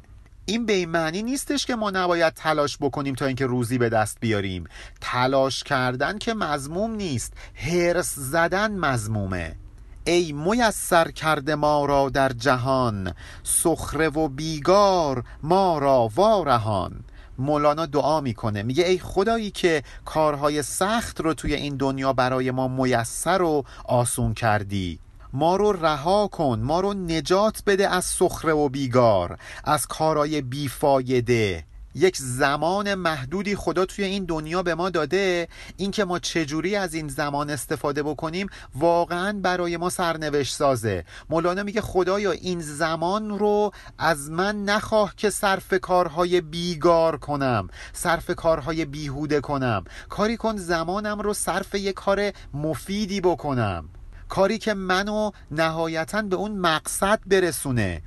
این 0.52 0.66
به 0.66 0.74
این 0.74 0.90
معنی 0.90 1.24
نیستش 1.24 1.66
که 1.66 1.76
ما 1.76 1.90
نباید 1.90 2.34
تلاش 2.34 2.78
بکنیم 2.82 3.16
تا 3.16 3.26
اینکه 3.26 3.46
روزی 3.46 3.78
به 3.78 3.90
دست 3.90 4.18
بیاریم. 4.20 4.64
تلاش 5.02 5.64
کردن 5.64 6.18
که 6.18 6.34
مزموم 6.34 6.92
نیست. 6.96 7.34
هرس 7.56 8.16
زدن 8.16 8.72
مزمومه 8.72 9.56
ای 10.04 10.32
میسر 10.32 11.12
کرده 11.12 11.56
ما 11.56 11.86
را 11.86 12.10
در 12.10 12.30
جهان 12.30 13.14
سخره 13.44 14.10
و 14.10 14.28
بیگار 14.28 15.24
ما 15.44 15.78
را 15.78 16.10
وارهان. 16.16 17.04
مولانا 17.38 17.86
دعا 17.86 18.22
می‌کنه. 18.22 18.64
میگه 18.64 18.86
ای 18.86 19.00
خدایی 19.00 19.52
که 19.52 19.84
کارهای 20.06 20.64
سخت 20.64 21.22
رو 21.22 21.34
توی 21.34 21.54
این 21.54 21.76
دنیا 21.78 22.14
برای 22.14 22.52
ما 22.52 22.68
میسر 22.68 23.42
و 23.42 23.64
آسون 23.86 24.34
کردی. 24.34 25.00
ما 25.34 25.56
رو 25.56 25.72
رها 25.72 26.28
کن 26.28 26.60
ما 26.60 26.80
رو 26.80 26.94
نجات 26.94 27.64
بده 27.66 27.90
از 27.90 28.06
سخره 28.06 28.54
و 28.54 28.70
بیگار 28.70 29.38
از 29.64 29.88
کارهای 29.88 30.42
بیفایده. 30.42 31.64
یک 31.96 32.18
زمان 32.18 32.96
محدودی 32.96 33.56
خدا 33.56 33.86
توی 33.86 34.06
این 34.06 34.26
دنیا 34.26 34.64
به 34.64 34.76
ما 34.76 34.90
داده. 34.90 35.48
اینکه 35.78 36.06
ما 36.06 36.20
چجوری 36.20 36.76
از 36.76 36.94
این 36.94 37.08
زمان 37.08 37.50
استفاده 37.50 38.04
بکنیم 38.04 38.48
واقعا 38.76 39.40
برای 39.42 39.78
ما 39.78 39.90
سرنوشت 39.90 40.56
سازه. 40.56 41.06
مولانا 41.30 41.64
میگه 41.64 41.82
خدایا 41.82 42.32
این 42.32 42.62
زمان 42.62 43.40
رو 43.40 43.72
از 43.98 44.32
من 44.32 44.66
نخواه 44.66 45.14
که 45.18 45.30
صرف 45.30 45.74
کارهای 45.74 46.42
بیگار 46.42 47.18
کنم 47.18 47.68
صرف 47.94 48.32
کارهای 48.32 48.86
بیهوده 48.86 49.42
کنم. 49.42 49.84
کاری 50.10 50.38
کن 50.38 50.58
زمانم 50.58 51.20
رو 51.20 51.34
صرف 51.34 51.76
یک 51.76 51.96
کار 51.96 52.32
مفیدی 52.54 53.22
بکنم. 53.22 53.90
کاری 54.32 54.58
که 54.58 54.74
منو 54.74 55.32
نهایتا 55.52 56.22
به 56.22 56.36
اون 56.36 56.52
مقصد 56.52 57.20
برسونه. 57.26 58.02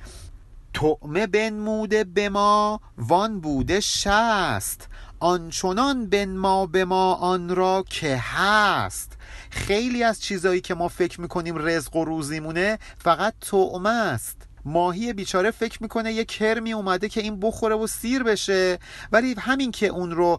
تعمه 0.74 1.26
بنموده 1.26 2.04
به 2.04 2.28
ما 2.28 2.80
وان 2.98 3.40
بوده 3.40 3.80
شست. 3.80 4.88
آنچنان 5.20 6.06
بنما 6.06 6.66
به 6.66 6.84
ما 6.84 7.14
آن 7.14 7.48
را 7.48 7.84
که 7.90 8.16
هست. 8.16 9.12
خیلی 9.50 10.02
از 10.02 10.22
چیزایی 10.22 10.60
که 10.60 10.74
ما 10.74 10.88
فکر 10.88 11.20
می‌کنیم 11.20 11.58
رزق 11.58 11.96
و 11.96 12.04
روزیمونه 12.04 12.78
فقط 12.98 13.34
تعمه 13.40 13.90
است. 13.90 14.43
ماهی 14.64 15.12
بیچاره 15.12 15.50
فکر 15.50 15.82
می‌کنه 15.82 16.12
یه 16.12 16.24
کرمی 16.24 16.72
اومده 16.72 17.08
که 17.08 17.20
این 17.20 17.40
بخوره 17.40 17.74
و 17.74 17.86
سیر 17.86 18.22
بشه. 18.22 18.78
ولی 19.12 19.34
همین 19.38 19.70
که 19.70 19.86
اون 19.86 20.10
رو 20.10 20.38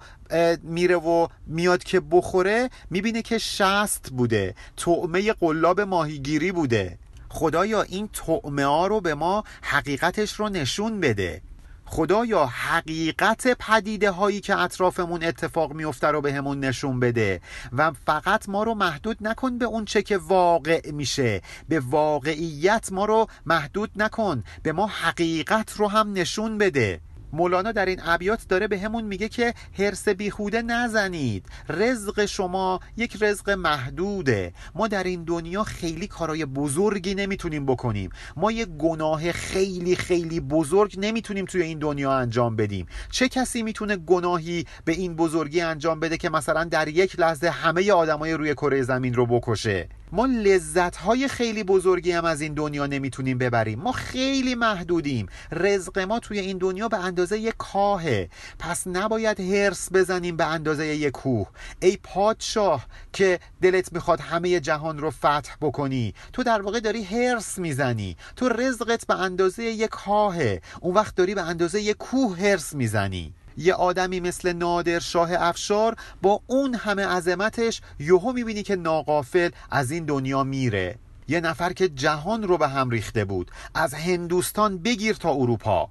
میره 0.63 0.95
و 0.95 1.27
میاد 1.47 1.83
که 1.83 1.99
بخوره 1.99 2.69
می‌بینه 2.89 3.21
که 3.21 3.37
شست 3.37 4.09
بوده. 4.11 4.55
تعمه 4.77 5.33
قلاب 5.33 5.81
ماهیگیری 5.81 6.51
بوده. 6.51 6.97
خدایا 7.29 7.81
این 7.81 8.09
تعمه 8.13 8.65
ها 8.65 8.87
رو 8.87 9.01
به 9.01 9.13
ما 9.13 9.43
حقیقتش 9.61 10.33
رو 10.33 10.49
نشون 10.49 10.99
بده. 10.99 11.41
خدایا 11.85 12.45
حقیقت 12.45 13.47
پدیده 13.59 14.11
هایی 14.11 14.41
که 14.41 14.59
اطرافمون 14.59 15.23
اتفاق 15.23 15.73
میفته 15.73 16.07
رو 16.07 16.21
به 16.21 16.33
همون 16.33 16.59
نشون 16.59 16.99
بده 16.99 17.41
و 17.73 17.91
فقط 18.05 18.49
ما 18.49 18.63
رو 18.63 18.73
محدود 18.73 19.17
نکن 19.21 19.57
به 19.57 19.65
اون 19.65 19.85
چه 19.85 20.01
که 20.01 20.17
واقع 20.17 20.91
میشه. 20.91 21.41
به 21.69 21.79
واقعیت 21.79 22.91
ما 22.91 23.05
رو 23.05 23.27
محدود 23.45 23.91
نکن. 23.95 24.43
به 24.63 24.71
ما 24.71 24.87
حقیقت 24.87 25.73
رو 25.77 25.87
هم 25.87 26.13
نشون 26.13 26.57
بده. 26.57 26.99
مولانا 27.35 27.71
در 27.71 27.85
این 27.85 28.01
ابیات 28.05 28.47
داره 28.47 28.67
به 28.67 28.79
همون 28.79 29.03
میگه 29.03 29.29
که 29.29 29.53
حرس 29.73 30.09
بیخوده 30.09 30.61
نزنید. 30.61 31.45
رزق 31.69 32.25
شما 32.25 32.79
یک 32.97 33.17
رزق 33.21 33.49
محدوده. 33.49 34.53
ما 34.75 34.87
در 34.87 35.03
این 35.03 35.23
دنیا 35.23 35.63
خیلی 35.63 36.07
کارای 36.07 36.45
بزرگی 36.45 37.15
نمی‌تونیم 37.15 37.65
بکنیم. 37.65 38.09
ما 38.37 38.51
یک 38.51 38.67
گناه 38.67 39.31
خیلی 39.31 39.95
خیلی 39.95 40.39
بزرگ 40.39 40.95
نمی‌تونیم 40.97 41.45
توی 41.45 41.61
این 41.61 41.79
دنیا 41.79 42.13
انجام 42.13 42.55
بدیم. 42.55 42.85
چه 43.11 43.29
کسی 43.29 43.63
می‌تونه 43.63 43.95
گناهی 43.95 44.65
به 44.85 44.91
این 44.91 45.15
بزرگی 45.15 45.61
انجام 45.61 45.99
بده 45.99 46.17
که 46.17 46.29
مثلا 46.29 46.63
در 46.63 46.87
یک 46.87 47.19
لحظه 47.19 47.49
همه 47.49 47.91
آدمای 47.91 48.33
روی 48.33 48.53
کره 48.53 48.81
زمین 48.81 49.13
رو 49.13 49.25
بکشه؟ 49.25 49.89
ما 50.11 50.25
لذت 50.25 50.95
های 50.95 51.27
خیلی 51.27 51.63
بزرگی 51.63 52.11
هم 52.11 52.25
از 52.25 52.41
این 52.41 52.53
دنیا 52.53 52.85
نمی‌تونیم 52.85 53.37
ببریم. 53.37 53.79
ما 53.79 53.91
خیلی 53.91 54.55
محدودیم. 54.55 55.27
رزق 55.51 55.99
ما 55.99 56.19
توی 56.19 56.39
این 56.39 56.57
دنیا 56.57 56.87
به 56.87 56.97
اندازه 56.97 57.39
یک 57.39 57.53
کاهه. 57.57 58.29
پس 58.59 58.87
نباید 58.87 59.39
هرس 59.39 59.89
بزنیم 59.93 60.37
به 60.37 60.45
اندازه 60.45 60.85
یک 60.87 61.11
کوه. 61.11 61.47
ای 61.79 61.97
پادشاه 62.03 62.85
که 63.13 63.39
دلت 63.61 63.93
می‌خواد 63.93 64.19
همه 64.19 64.59
جهان 64.59 64.97
رو 64.97 65.11
فتح 65.11 65.55
بکنی 65.61 66.13
تو 66.33 66.43
در 66.43 66.61
واقع 66.61 66.79
داری 66.79 67.03
هرس 67.03 67.57
می‌زنی. 67.57 68.17
تو 68.35 68.49
رزقت 68.49 69.07
به 69.07 69.19
اندازه 69.19 69.63
یک 69.63 69.89
کاهه. 69.89 70.61
اون 70.81 70.93
وقت 70.93 71.15
داری 71.15 71.35
به 71.35 71.41
اندازه 71.41 71.81
یک 71.81 71.97
کوه 71.97 72.37
هرس 72.37 72.73
می‌زنی. 72.73 73.33
یه 73.57 73.73
آدمی 73.73 74.19
مثل 74.19 74.53
نادر 74.53 74.99
شاه 74.99 75.29
افشار 75.33 75.95
با 76.21 76.41
اون 76.47 76.75
همه 76.75 77.05
عظمتش 77.05 77.81
یهو 77.99 78.33
می‌بینی 78.33 78.63
که 78.63 78.75
ناقافل 78.75 79.49
از 79.71 79.91
این 79.91 80.05
دنیا 80.05 80.43
میره. 80.43 80.95
یه 81.27 81.41
نفر 81.41 81.73
که 81.73 81.89
جهان 81.89 82.43
رو 82.43 82.57
به 82.57 82.67
هم 82.67 82.89
ریخته 82.89 83.25
بود. 83.25 83.51
از 83.75 83.93
هندوستان 83.93 84.77
بگیر 84.77 85.15
تا 85.15 85.31
اروپا. 85.33 85.89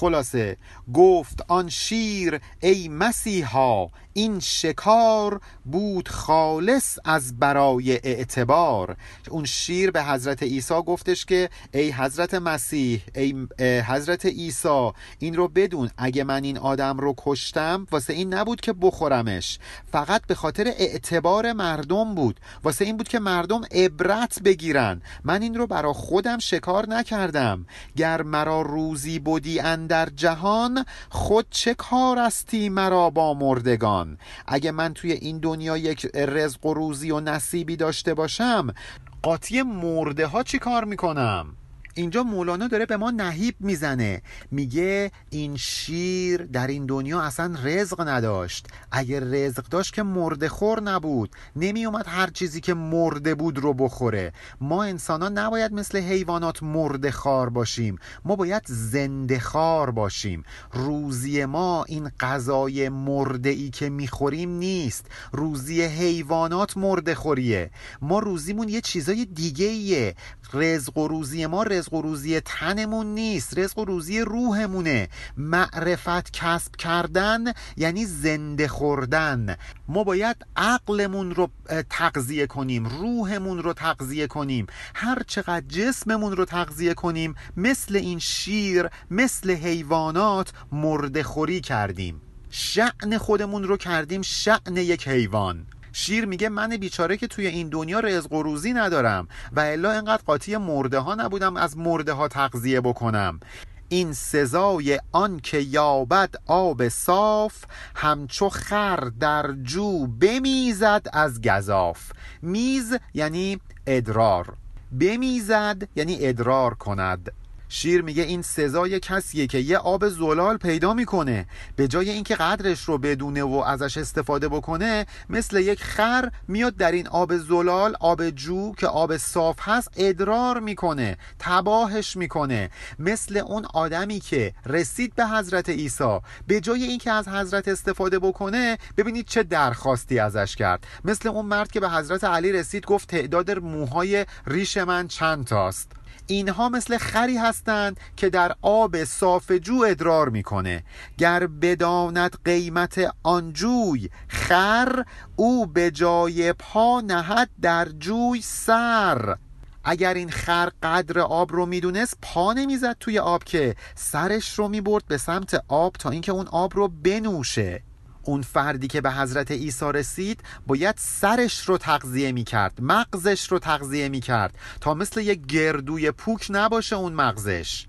خلاصه 0.00 0.56
گفت 0.94 1.44
آن 1.48 1.68
شیر 1.68 2.40
ای 2.60 2.88
مسیحا 2.88 3.86
این 4.12 4.40
شکار 4.40 5.40
بود 5.64 6.08
خالص 6.08 6.98
از 7.04 7.38
برای 7.38 7.92
اعتبار. 7.92 8.96
اون 9.30 9.44
شیر 9.44 9.90
به 9.90 10.04
حضرت 10.04 10.42
عیسی 10.42 10.74
گفتش 10.74 11.24
که 11.24 11.50
ای 11.74 11.90
حضرت 11.90 12.34
مسیح 12.34 13.02
ای 13.14 13.46
حضرت 13.86 14.26
عیسی 14.26 14.90
این 15.18 15.36
رو 15.36 15.48
بدون 15.48 15.90
اگه 15.96 16.24
من 16.24 16.44
این 16.44 16.58
آدم 16.58 16.98
رو 16.98 17.14
کشتم 17.18 17.86
واسه 17.90 18.12
این 18.12 18.34
نبود 18.34 18.60
که 18.60 18.72
بخورمش. 18.72 19.58
فقط 19.92 20.22
به 20.26 20.34
خاطر 20.34 20.66
اعتبار 20.66 21.52
مردم 21.52 22.14
بود. 22.14 22.40
واسه 22.64 22.84
این 22.84 22.96
بود 22.96 23.08
که 23.08 23.18
مردم 23.18 23.60
عبرت 23.72 24.42
بگیرن. 24.42 25.02
من 25.24 25.42
این 25.42 25.54
رو 25.54 25.66
برا 25.66 25.92
خودم 25.92 26.38
شکار 26.38 26.88
نکردم. 26.88 27.66
گر 27.96 28.22
مرا 28.22 28.62
روزی 28.62 29.18
بودی 29.18 29.60
اندر 29.90 30.12
جهان 30.16 30.84
خود 31.08 31.46
چه 31.50 31.74
کار 31.74 32.18
استی 32.18 32.68
مرا 32.68 33.10
با 33.10 33.34
مردگان؟ 33.34 34.18
اگه 34.46 34.70
من 34.70 34.94
توی 34.94 35.12
این 35.12 35.38
دنیا 35.38 35.76
یک 35.76 36.06
رزق 36.14 36.66
و 36.66 36.74
روزی 36.74 37.10
و 37.10 37.20
نصیبی 37.20 37.76
داشته 37.76 38.14
باشم 38.14 38.74
قاطی 39.22 39.62
مرده 39.62 40.26
ها 40.26 40.42
چی 40.42 40.58
کار 40.58 40.84
می‌کنم؟ 40.84 41.46
اینجا 41.94 42.22
مولانا 42.22 42.68
داره 42.68 42.86
به 42.86 42.96
ما 42.96 43.10
نهیب 43.10 43.54
می‌زنه. 43.60 44.22
میگه 44.50 45.10
این 45.30 45.56
شیر 45.56 46.42
در 46.42 46.66
این 46.66 46.86
دنیا 46.86 47.20
اصلا 47.20 47.54
رزق 47.62 48.08
نداشت. 48.08 48.66
اگر 48.92 49.20
رزق 49.20 49.64
داشت 49.68 49.94
که 49.94 50.02
مرده 50.02 50.48
خور 50.48 50.82
نبود. 50.82 51.30
نمی 51.56 51.86
اومد 51.86 52.04
هر 52.08 52.30
چیزی 52.30 52.60
که 52.60 52.74
مرده 52.74 53.34
بود 53.34 53.58
رو 53.58 53.74
بخوره. 53.74 54.32
ما 54.60 54.84
انسان 54.84 55.22
ها 55.22 55.28
نباید 55.28 55.72
مثل 55.72 55.98
حیوانات 55.98 56.62
مرده 56.62 57.10
خار 57.10 57.48
باشیم. 57.48 57.98
ما 58.24 58.36
باید 58.36 58.62
زنده 58.66 59.40
خار 59.40 59.90
باشیم. 59.90 60.44
روزی 60.72 61.44
ما 61.44 61.84
این 61.84 62.08
غذای 62.20 62.88
مرده 62.88 63.48
ای 63.48 63.70
که 63.70 63.88
می‌خوریم 63.88 64.50
نیست. 64.50 65.06
روزی 65.32 65.82
حیوانات 65.82 66.76
مرده 66.76 67.14
خوریه. 67.14 67.70
ما 68.02 68.18
روزیمون 68.18 68.68
یه 68.68 68.80
چیزای 68.80 69.24
دیگه 69.24 69.66
ایه 69.66 70.14
رزق 70.54 70.98
و 70.98 71.08
روزی 71.08 71.46
ما 71.46 71.62
رزق 71.62 71.94
و 71.94 72.02
روزی 72.02 72.40
تنمون 72.40 73.06
نیست 73.06 73.58
رزق 73.58 73.78
و 73.78 73.84
روزی 73.84 74.20
روحمونه. 74.20 75.08
معرفت 75.36 76.30
کسب 76.30 76.76
کردن 76.76 77.52
یعنی 77.76 78.06
زنده 78.06 78.68
خوردن. 78.68 79.56
ما 79.88 80.04
باید 80.04 80.36
عقلمون 80.56 81.34
رو 81.34 81.48
تغذیه 81.90 82.46
کنیم 82.46 82.86
روحمون 82.86 83.58
رو 83.58 83.72
تغذیه 83.72 84.26
کنیم. 84.26 84.66
هر 84.94 85.22
چقدر 85.26 85.66
جسممون 85.68 86.36
رو 86.36 86.44
تغذیه 86.44 86.94
کنیم 86.94 87.34
مثل 87.56 87.96
این 87.96 88.18
شیر 88.18 88.88
مثل 89.10 89.50
حیوانات 89.50 90.52
مرده 90.72 91.22
خوری 91.22 91.60
کردیم. 91.60 92.20
شعن 92.50 93.18
خودمون 93.18 93.64
رو 93.64 93.76
کردیم 93.76 94.22
شعن 94.22 94.76
یک 94.76 95.08
حیوان. 95.08 95.66
شیر 95.92 96.24
میگه 96.24 96.48
من 96.48 96.76
بیچاره 96.76 97.16
که 97.16 97.26
توی 97.26 97.46
این 97.46 97.68
دنیا 97.68 98.00
رزق 98.00 98.32
و 98.32 98.42
روزی 98.42 98.72
ندارم 98.72 99.28
و 99.52 99.60
الا 99.60 99.92
اینقدر 99.92 100.22
قاطی 100.26 100.56
مرده 100.56 100.98
ها 100.98 101.14
نبودم 101.14 101.56
از 101.56 101.78
مرده 101.78 102.12
ها 102.12 102.28
تغذیه 102.28 102.80
بکنم. 102.80 103.40
این 103.88 104.12
سزای 104.12 105.00
آن 105.12 105.40
که 105.40 105.58
یابد 105.58 106.34
آب 106.46 106.88
صاف 106.88 107.64
همچو 107.94 108.48
خر 108.48 109.10
در 109.20 109.52
جو 109.62 110.06
بمیزد 110.06 111.06
از 111.12 111.40
گذاف 111.40 112.12
میز 112.42 112.96
یعنی 113.14 113.60
ادرار. 113.86 114.56
بمیزد 115.00 115.88
یعنی 115.96 116.18
ادرار 116.20 116.74
کند. 116.74 117.32
شیر 117.72 118.02
میگه 118.02 118.22
این 118.22 118.42
سزای 118.42 119.00
کسیه 119.00 119.46
که 119.46 119.58
یه 119.58 119.78
آب 119.78 120.08
زلال 120.08 120.56
پیدا 120.56 120.94
می‌کنه. 120.94 121.46
به 121.76 121.88
جای 121.88 122.10
اینکه 122.10 122.34
قدرش 122.34 122.84
رو 122.84 122.98
بدونه 122.98 123.42
و 123.42 123.54
ازش 123.66 123.96
استفاده 123.96 124.48
بکنه 124.48 125.06
مثل 125.28 125.56
یک 125.56 125.82
خر 125.82 126.30
میاد 126.48 126.76
در 126.76 126.92
این 126.92 127.08
آب 127.08 127.36
زلال 127.36 127.96
آب 128.00 128.30
جو 128.30 128.72
که 128.72 128.86
آب 128.86 129.16
صاف 129.16 129.56
هست 129.60 129.90
ادرار 129.96 130.60
می‌کنه 130.60 131.16
تباهش 131.38 132.16
می‌کنه. 132.16 132.70
مثل 132.98 133.36
اون 133.36 133.66
آدمی 133.74 134.20
که 134.20 134.54
رسید 134.66 135.14
به 135.14 135.26
حضرت 135.26 135.68
عیسی. 135.68 136.18
به 136.46 136.60
جای 136.60 136.82
اینکه 136.84 137.10
از 137.10 137.28
حضرت 137.28 137.68
استفاده 137.68 138.18
بکنه 138.18 138.78
ببینید 138.96 139.26
چه 139.26 139.42
درخواستی 139.42 140.18
ازش 140.18 140.56
کرد. 140.56 140.86
مثل 141.04 141.28
اون 141.28 141.46
مرد 141.46 141.72
که 141.72 141.80
به 141.80 141.90
حضرت 141.90 142.24
علی 142.24 142.52
رسید 142.52 142.86
گفت 142.86 143.08
تعداد 143.08 143.50
موهای 143.50 144.26
ریش 144.46 144.76
من 144.76 145.08
چند 145.08 145.44
تاست. 145.44 145.99
اینها 146.30 146.68
مثل 146.68 146.98
خری 146.98 147.36
هستند 147.36 148.00
که 148.16 148.30
در 148.30 148.54
آب 148.62 149.04
صاف 149.04 149.50
جو 149.52 149.84
ادرار 149.88 150.28
می‌کنه. 150.28 150.84
گر 151.18 151.46
بداند 151.46 152.36
قیمت 152.44 153.14
آنجوی 153.22 154.10
خر 154.28 155.04
او 155.36 155.66
به 155.66 155.90
جای 155.90 156.52
پا 156.52 157.00
نهد 157.00 157.50
در 157.62 157.88
جوی 157.88 158.40
سر. 158.42 159.36
اگر 159.84 160.14
این 160.14 160.30
خر 160.30 160.70
قدر 160.82 161.18
آب 161.18 161.52
رو 161.52 161.66
می‌دونست 161.66 162.18
پا 162.22 162.52
نمی‌زد 162.52 162.96
توی 163.00 163.18
آب 163.18 163.44
که 163.44 163.76
سرش 163.94 164.58
رو 164.58 164.68
می‌برد 164.68 165.04
به 165.08 165.18
سمت 165.18 165.64
آب 165.68 165.96
تا 165.98 166.10
اینکه 166.10 166.32
اون 166.32 166.46
آب 166.46 166.76
رو 166.76 166.88
بنوشه. 166.88 167.82
اون 168.30 168.42
فردی 168.42 168.88
که 168.88 169.00
به 169.00 169.10
حضرت 169.10 169.50
عیسی 169.50 169.92
رسید 169.92 170.40
باید 170.66 170.94
سرش 170.98 171.68
رو 171.68 171.78
تغذیه 171.78 172.32
می 172.32 172.44
کرد 172.44 172.78
مغزش 172.82 173.52
رو 173.52 173.58
تغذیه 173.58 174.08
می 174.08 174.20
کرد 174.20 174.58
تا 174.80 174.94
مثل 174.94 175.20
یک 175.20 175.46
گردوی 175.46 176.10
پوک 176.10 176.46
نباشه 176.50 176.96
اون 176.96 177.12
مغزش. 177.12 177.86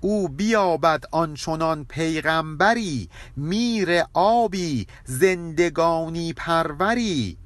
او 0.00 0.28
بیابد 0.28 1.04
آنچنان 1.10 1.84
پیغمبری 1.84 3.08
میر 3.36 4.02
آبی 4.14 4.86
زندگانی 5.04 6.32
پروری. 6.32 7.36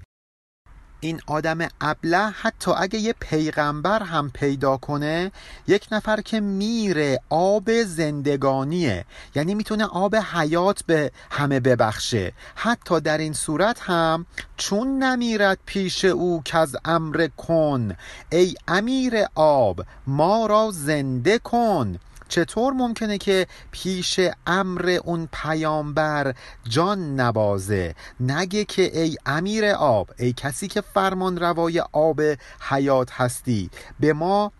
این 1.04 1.20
آدم 1.26 1.68
ابله 1.80 2.18
حتی 2.18 2.70
اگه 2.70 2.98
یه 2.98 3.14
پیغمبر 3.20 4.02
هم 4.02 4.30
پیدا 4.30 4.76
کنه 4.76 5.32
یک 5.66 5.86
نفر 5.92 6.20
که 6.20 6.40
میره 6.40 7.20
آب 7.30 7.82
زندگانیه. 7.82 9.04
یعنی 9.34 9.54
می‌تونه 9.54 9.84
آب 9.84 10.16
حیات 10.16 10.82
به 10.82 11.10
همه 11.30 11.60
ببخشه. 11.60 12.32
حتی 12.54 13.00
در 13.00 13.18
این 13.18 13.32
صورت 13.32 13.80
هم 13.80 14.26
چون 14.56 15.02
نمیرد 15.02 15.58
پیش 15.66 16.04
او 16.04 16.42
که 16.44 16.58
از 16.58 16.76
امر 16.84 17.28
کن 17.36 17.96
ای 18.32 18.54
امیر 18.68 19.14
آب 19.34 19.84
ما 20.06 20.46
را 20.46 20.70
زنده 20.72 21.38
کن. 21.38 21.98
چطور 22.34 22.72
ممکنه 22.72 23.18
که 23.18 23.46
پیش 23.70 24.20
امر 24.46 24.98
اون 25.04 25.28
پیامبر 25.32 26.34
جان 26.68 27.20
نبازه؟ 27.20 27.94
نگه 28.20 28.64
که 28.64 29.00
ای 29.00 29.16
امیر 29.26 29.64
آب 29.66 30.10
ای 30.18 30.32
کسی 30.32 30.68
که 30.68 30.80
فرمان 30.80 31.38
روای 31.38 31.80
آب 31.92 32.20
حیات 32.68 33.12
هستی 33.12 33.70
به 34.00 34.12
ما 34.12 34.52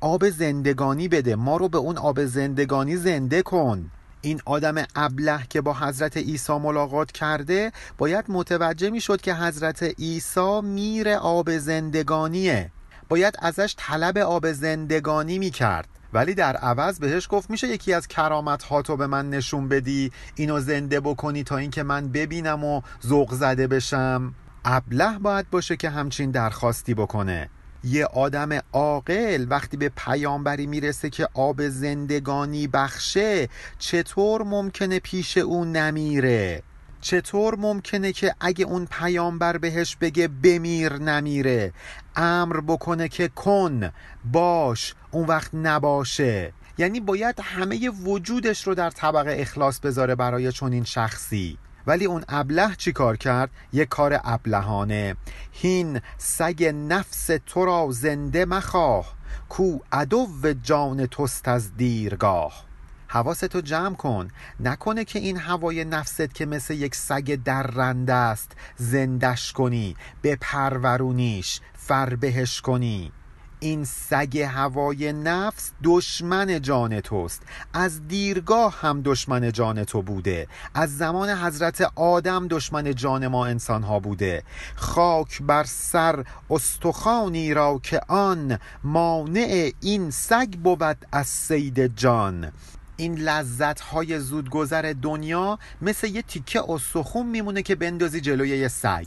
آب 0.00 0.28
زندگانی 0.28 1.08
بده. 1.08 1.36
ما 1.36 1.56
رو 1.56 1.68
به 1.68 1.78
اون 1.78 1.98
آب 1.98 2.24
زندگانی 2.24 2.96
زنده 2.96 3.42
کن. 3.42 3.90
این 4.20 4.40
آدم 4.44 4.84
ابله 4.96 5.40
که 5.50 5.60
با 5.60 5.74
حضرت 5.74 6.16
عیسی 6.16 6.52
ملاقات 6.58 7.12
کرده 7.12 7.72
باید 7.98 8.24
متوجه 8.28 8.90
می 8.90 9.00
شد 9.00 9.20
که 9.20 9.34
حضرت 9.34 9.82
عیسی 9.82 10.60
میر 10.60 11.08
آب 11.08 11.58
زندگانیه. 11.58 12.70
باید 13.08 13.34
ازش 13.38 13.74
طلب 13.78 14.18
آب 14.18 14.52
زندگانی 14.52 15.38
می 15.38 15.50
کرد 15.50 15.88
ولی 16.12 16.34
در 16.34 16.56
عوض 16.56 16.98
بهش 16.98 17.28
گفت 17.30 17.50
میشه 17.50 17.68
یکی 17.68 17.92
از 17.92 18.08
کرامت 18.08 18.62
هاتو 18.62 18.96
به 18.96 19.06
من 19.06 19.30
نشون 19.30 19.68
بدی؟ 19.68 20.12
اینو 20.34 20.60
زنده 20.60 21.00
بکنی 21.00 21.44
تا 21.44 21.56
اینکه 21.56 21.82
من 21.82 22.08
ببینم 22.08 22.64
و 22.64 22.82
ذوق 23.06 23.34
زده 23.34 23.66
بشم. 23.66 24.34
ابله 24.64 25.18
باید 25.18 25.50
باشه 25.50 25.76
که 25.76 25.90
همچین 25.90 26.30
درخواستی 26.30 26.94
بکنه. 26.94 27.48
یه 27.84 28.04
آدم 28.04 28.60
عاقل 28.72 29.46
وقتی 29.50 29.76
به 29.76 29.90
پیامبری 29.96 30.66
می‌رسه 30.66 31.10
که 31.10 31.28
آب 31.34 31.68
زندگانی 31.68 32.66
بخشه 32.66 33.48
چطور 33.78 34.42
ممکنه 34.42 34.98
پیش 34.98 35.38
اون 35.38 35.72
نمیره؟ 35.76 36.62
چطور 37.02 37.54
ممکنه 37.54 38.12
که 38.12 38.34
اگه 38.40 38.64
اون 38.64 38.86
پیامبر 38.86 39.58
بهش 39.58 39.96
بگه 39.96 40.28
بمیر 40.28 40.92
نمیره 40.92 41.72
امر 42.16 42.60
بکنه 42.60 43.08
که 43.08 43.28
کن 43.28 43.90
باش 44.32 44.94
اون 45.10 45.26
وقت 45.26 45.54
نباشه؟ 45.54 46.52
یعنی 46.78 47.00
باید 47.00 47.40
همه 47.42 47.90
وجودش 47.90 48.66
رو 48.66 48.74
در 48.74 48.90
طبق 48.90 49.26
اخلاص 49.28 49.80
بذاره 49.80 50.14
برای 50.14 50.52
چنین 50.52 50.84
شخصی. 50.84 51.58
ولی 51.86 52.04
اون 52.04 52.24
ابله 52.28 52.74
چی 52.78 52.92
کار 52.92 53.16
کرد؟ 53.16 53.50
یک 53.72 53.88
کار 53.88 54.20
ابلهانه. 54.24 55.16
هین 55.52 56.00
سگ 56.18 56.64
نفس 56.64 57.30
تو 57.46 57.64
را 57.64 57.88
زنده 57.90 58.44
مخواه 58.44 59.14
کو 59.48 59.78
عدو 59.92 60.28
جان 60.62 61.06
توست 61.06 61.48
از 61.48 61.76
دیرگاه. 61.76 62.71
حواستو 63.12 63.60
جمع 63.60 63.94
کن. 63.94 64.28
نکنه 64.60 65.04
که 65.04 65.18
این 65.18 65.36
هوای 65.36 65.84
نفست 65.84 66.34
که 66.34 66.46
مثل 66.46 66.74
یک 66.74 66.94
سگ 66.94 67.34
درنده 67.44 68.14
است 68.14 68.52
زندش 68.76 69.52
کنی 69.52 69.96
به 70.22 70.38
پرورونیش 70.40 71.60
فربهش 71.74 72.60
کنی. 72.60 73.12
این 73.60 73.84
سگ 73.84 74.38
هوای 74.38 75.12
نفس 75.12 75.70
دشمن 75.84 76.60
جان 76.60 77.00
توست. 77.00 77.42
از 77.72 78.08
دیرگاه 78.08 78.80
هم 78.80 79.02
دشمن 79.04 79.52
جان 79.52 79.84
تو 79.84 80.02
بوده. 80.02 80.46
از 80.74 80.98
زمان 80.98 81.28
حضرت 81.28 81.80
آدم 81.94 82.48
دشمن 82.48 82.94
جان 82.94 83.26
ما 83.26 83.46
انسان 83.46 83.82
ها 83.82 83.98
بوده. 83.98 84.42
خاک 84.76 85.42
بر 85.42 85.64
سر 85.64 86.24
استخانی 86.50 87.54
را 87.54 87.80
که 87.82 88.00
آن 88.08 88.58
مانع 88.84 89.70
این 89.80 90.10
سگ 90.10 90.48
بود 90.64 91.06
از 91.12 91.26
سید 91.26 91.96
جان. 91.96 92.52
این 92.96 93.18
لذت 93.18 93.80
های 93.80 94.18
زودگذر 94.18 94.94
دنیا 95.02 95.58
مثل 95.82 96.06
یه 96.06 96.22
تیکه 96.22 96.62
استخون 96.68 97.26
میمونه 97.26 97.62
که 97.62 97.74
بندازی 97.74 98.20
جلوی 98.20 98.48
یه 98.48 98.68
سگ. 98.68 99.06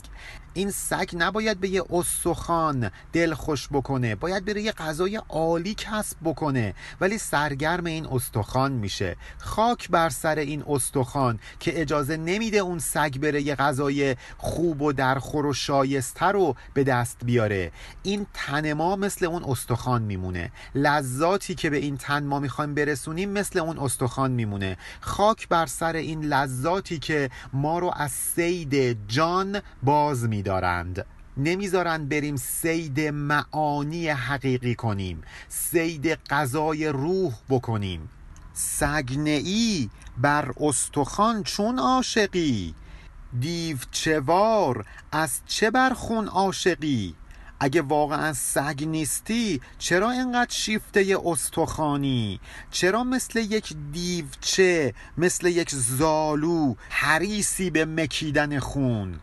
این 0.56 0.70
سگ 0.70 1.10
نباید 1.12 1.60
به 1.60 1.68
یه 1.68 1.82
استخوان 1.90 2.90
دل 3.12 3.34
خوش 3.34 3.68
بکنه. 3.72 4.14
باید 4.14 4.44
بره 4.44 4.62
یه 4.62 4.72
غذای 4.72 5.16
عالی 5.28 5.74
کسب 5.74 6.16
بکنه. 6.24 6.74
ولی 7.00 7.18
سرگرم 7.18 7.84
این 7.84 8.06
استخوان 8.06 8.72
میشه. 8.72 9.16
خاک 9.38 9.90
بر 9.90 10.08
سر 10.08 10.36
این 10.36 10.64
استخوان 10.68 11.38
که 11.60 11.80
اجازه 11.80 12.16
نمیده 12.16 12.58
اون 12.58 12.78
سگ 12.78 13.18
بره 13.18 13.42
یه 13.42 13.54
غذای 13.54 14.16
خوب 14.38 14.82
و 14.82 14.92
درخور 14.92 15.46
و 15.46 15.52
شایسته 15.52 16.26
رو 16.26 16.56
به 16.74 16.84
دست 16.84 17.16
بیاره. 17.24 17.72
این 18.02 18.26
تن 18.34 18.72
ما 18.72 18.96
مثل 18.96 19.26
اون 19.26 19.44
استخوان 19.44 20.02
میمونه. 20.02 20.52
لذاتی 20.74 21.54
که 21.54 21.70
به 21.70 21.76
این 21.76 21.96
تن 21.96 22.24
ما 22.24 22.40
می‌خوایم 22.40 22.74
برسونیم 22.74 23.30
مثل 23.30 23.58
اون 23.58 23.78
استخوان 23.78 24.30
میمونه. 24.30 24.76
خاک 25.00 25.48
بر 25.48 25.66
سر 25.66 25.96
این 25.96 26.24
لذاتی 26.24 26.98
که 26.98 27.30
ما 27.52 27.78
رو 27.78 27.92
از 27.96 28.12
سید 28.12 28.96
جان 29.08 29.60
باز 29.82 30.24
میده. 30.24 30.45
دارند 30.46 31.06
نمی‌ذارند 31.36 32.08
بریم 32.08 32.36
سید 32.36 33.00
معانی 33.00 34.08
حقیقی 34.08 34.74
کنیم 34.74 35.22
سید 35.48 36.18
غذای 36.30 36.88
روح 36.88 37.32
بکنیم. 37.48 38.08
سگنئی 38.52 39.90
بر 40.18 40.52
استخوان 40.60 41.42
چون 41.42 41.78
عاشقی؟ 41.78 42.74
دیو 43.40 43.76
چوار 43.90 44.86
از 45.12 45.40
چه 45.46 45.70
بر 45.70 45.90
خون 45.90 46.28
عاشقی؟ 46.28 47.14
اگه 47.60 47.82
واقعا 47.82 48.32
سگ 48.32 48.84
نیستی 48.86 49.60
چرا 49.78 50.10
اینقدر 50.10 50.54
شیفته 50.54 51.16
استخوانی؟ 51.24 52.40
چرا 52.70 53.04
مثل 53.04 53.38
یک 53.38 53.76
دیوچه 53.92 54.94
مثل 55.18 55.46
یک 55.46 55.70
زالو 55.70 56.74
حریسی 56.90 57.70
به 57.70 57.84
مکیدن 57.84 58.58
خون؟ 58.58 59.20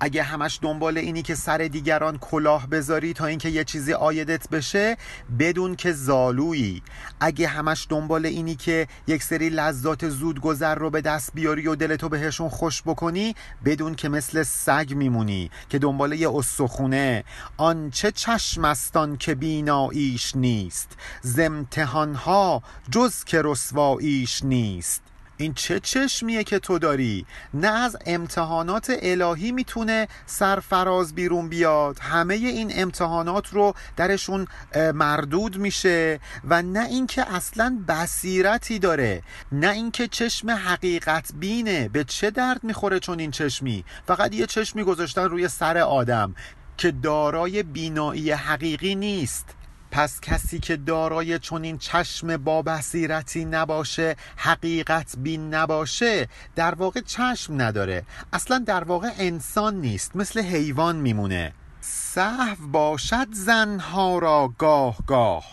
اگه 0.00 0.22
همش 0.22 0.58
دنبال 0.62 0.98
اینی 0.98 1.22
که 1.22 1.34
سر 1.34 1.58
دیگران 1.58 2.18
کلاه 2.18 2.66
بذاری 2.66 3.12
تا 3.12 3.26
اینکه 3.26 3.48
یه 3.48 3.64
چیزی 3.64 3.92
آیدت 3.92 4.48
بشه 4.48 4.96
بدون 5.38 5.76
که 5.76 5.92
زالویی. 5.92 6.82
اگه 7.20 7.48
همش 7.48 7.86
دنبال 7.90 8.26
اینی 8.26 8.54
که 8.54 8.88
یک 9.06 9.22
سری 9.22 9.48
لذات 9.48 10.08
زود 10.08 10.40
گذر 10.40 10.74
رو 10.74 10.90
به 10.90 11.00
دست 11.00 11.30
بیاری 11.34 11.68
و 11.68 11.74
دلتو 11.74 12.08
بهشون 12.08 12.48
خوش 12.48 12.82
بکنی 12.82 13.34
بدون 13.64 13.94
که 13.94 14.08
مثل 14.08 14.42
سگ 14.42 14.92
میمونی 14.96 15.50
که 15.68 15.78
دنبال 15.78 16.12
یه 16.12 16.30
استخونه. 16.34 17.24
آنچه 17.56 18.10
چشمستان 18.10 19.16
که 19.16 19.34
بیناییش 19.34 20.36
نیست. 20.36 20.96
زمتحانها 21.22 22.62
جز 22.90 23.24
که 23.24 23.40
رسواییش 23.44 24.44
نیست. 24.44 25.05
این 25.36 25.54
چه 25.54 25.80
چشمیه 25.80 26.44
که 26.44 26.58
تو 26.58 26.78
داری؟ 26.78 27.26
نه 27.54 27.68
از 27.68 27.96
امتحانات 28.06 28.92
الهی 29.02 29.52
می‌تونه 29.52 30.08
سرفراز 30.26 31.14
بیرون 31.14 31.48
بیاد. 31.48 31.98
همه 31.98 32.34
این 32.34 32.72
امتحانات 32.74 33.48
رو 33.48 33.74
درشون 33.96 34.46
مردود 34.94 35.56
میشه 35.56 36.20
و 36.44 36.62
نه 36.62 36.86
اینکه 36.86 37.34
اصلا 37.34 37.78
بصیرتی 37.88 38.78
داره 38.78 39.22
نه 39.52 39.70
اینکه 39.70 40.08
چشم 40.08 40.50
حقیقت 40.50 41.30
بینه. 41.34 41.88
به 41.88 42.04
چه 42.04 42.30
درد 42.30 42.64
می‌خوره 42.64 43.00
چون 43.00 43.20
این 43.20 43.30
چشمی؟ 43.30 43.84
فقط 44.06 44.34
یه 44.34 44.46
چشمی 44.46 44.84
گذاشتن 44.84 45.24
روی 45.24 45.48
سر 45.48 45.78
آدم 45.78 46.34
که 46.76 46.90
دارای 46.90 47.62
بینایی 47.62 48.30
حقیقی 48.30 48.94
نیست. 48.94 49.55
پس 49.96 50.20
کسی 50.20 50.58
که 50.58 50.76
دارای 50.76 51.38
چنین 51.38 51.78
چشم 51.78 52.36
با 52.36 52.62
بصیرتی 52.62 53.44
نباشه 53.44 54.16
حقیقت 54.36 55.14
بین 55.18 55.54
نباشه 55.54 56.28
در 56.56 56.74
واقع 56.74 57.00
چشم 57.00 57.62
نداره. 57.62 58.02
اصلا 58.32 58.58
در 58.58 58.84
واقع 58.84 59.10
انسان 59.18 59.80
نیست 59.80 60.16
مثل 60.16 60.40
حیوان 60.40 60.96
میمونه. 60.96 61.52
صحو 61.80 62.66
باشد 62.66 63.26
زنها 63.32 64.18
را 64.18 64.52
گاه 64.58 64.96
گاه. 65.06 65.44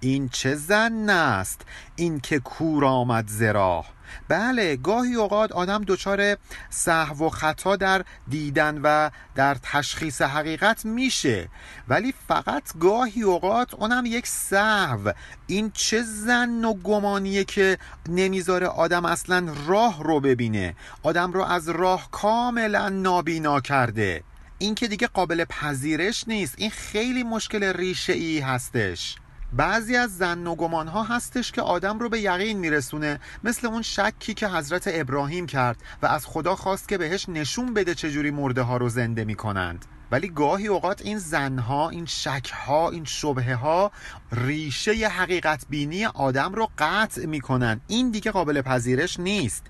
این 0.00 0.28
چه 0.28 0.54
زن 0.54 1.10
است؟ 1.10 1.60
این 1.96 2.20
که 2.20 2.38
کور 2.38 2.84
آمد 2.84 3.28
زراح 3.28 3.86
بله 4.28 4.76
گاهی 4.76 5.14
اوقات 5.14 5.52
آدم 5.52 5.84
دچار 5.86 6.36
صحو 6.70 7.26
و 7.26 7.28
خطا 7.28 7.76
در 7.76 8.04
دیدن 8.28 8.80
و 8.82 9.10
در 9.34 9.56
تشخیص 9.62 10.22
حقیقت 10.22 10.84
میشه. 10.84 11.48
ولی 11.88 12.14
فقط 12.28 12.62
گاهی 12.80 13.22
اوقات 13.22 13.74
اونم 13.74 14.06
یک 14.06 14.26
صحو. 14.26 15.12
این 15.46 15.70
چه 15.74 16.02
زن 16.02 16.64
و 16.64 16.74
گمانیه 16.74 17.44
که 17.44 17.78
نمی‌ذاره 18.08 18.66
آدم 18.66 19.04
اصلا 19.04 19.54
راه 19.66 20.02
رو 20.02 20.20
ببینه؟ 20.20 20.76
آدم 21.02 21.32
رو 21.32 21.42
از 21.42 21.68
راه 21.68 22.10
کاملا 22.10 22.88
نابینا 22.88 23.60
کرده. 23.60 24.22
این 24.58 24.74
که 24.74 24.88
دیگه 24.88 25.06
قابل 25.06 25.44
پذیرش 25.44 26.24
نیست. 26.28 26.54
این 26.58 26.70
خیلی 26.70 27.22
مشکل 27.22 27.64
ریشه 27.64 28.12
ای 28.12 28.38
هستش. 28.38 29.16
بعضی 29.56 29.96
از 29.96 30.16
زن 30.16 30.46
و 30.46 30.54
گمان 30.54 30.88
ها 30.88 31.02
هستش 31.02 31.52
که 31.52 31.62
آدم 31.62 31.98
رو 31.98 32.08
به 32.08 32.20
یقین 32.20 32.58
میرسونه 32.58 33.20
مثل 33.44 33.66
اون 33.66 33.82
شکی 33.82 34.34
که 34.34 34.48
حضرت 34.48 34.82
ابراهیم 34.86 35.46
کرد 35.46 35.76
و 36.02 36.06
از 36.06 36.26
خدا 36.26 36.56
خواست 36.56 36.88
که 36.88 36.98
بهش 36.98 37.28
نشون 37.28 37.74
بده 37.74 37.94
چجوری 37.94 38.30
مرده 38.30 38.62
ها 38.62 38.76
رو 38.76 38.88
زنده 38.88 39.24
می‌کنند. 39.24 39.84
ولی 40.10 40.28
گاهی 40.28 40.66
اوقات 40.66 41.02
این 41.02 41.18
زنها 41.18 41.90
این 41.90 42.06
شکها 42.06 42.90
این 42.90 43.04
شبه 43.04 43.54
ها 43.54 43.92
ریشه 44.32 44.92
حقیقت 44.92 45.64
بینی 45.70 46.04
آدم 46.04 46.54
رو 46.54 46.68
قطع 46.78 47.26
می‌کنن. 47.26 47.80
این 47.86 48.10
دیگه 48.10 48.30
قابل 48.30 48.62
پذیرش 48.62 49.20
نیست. 49.20 49.66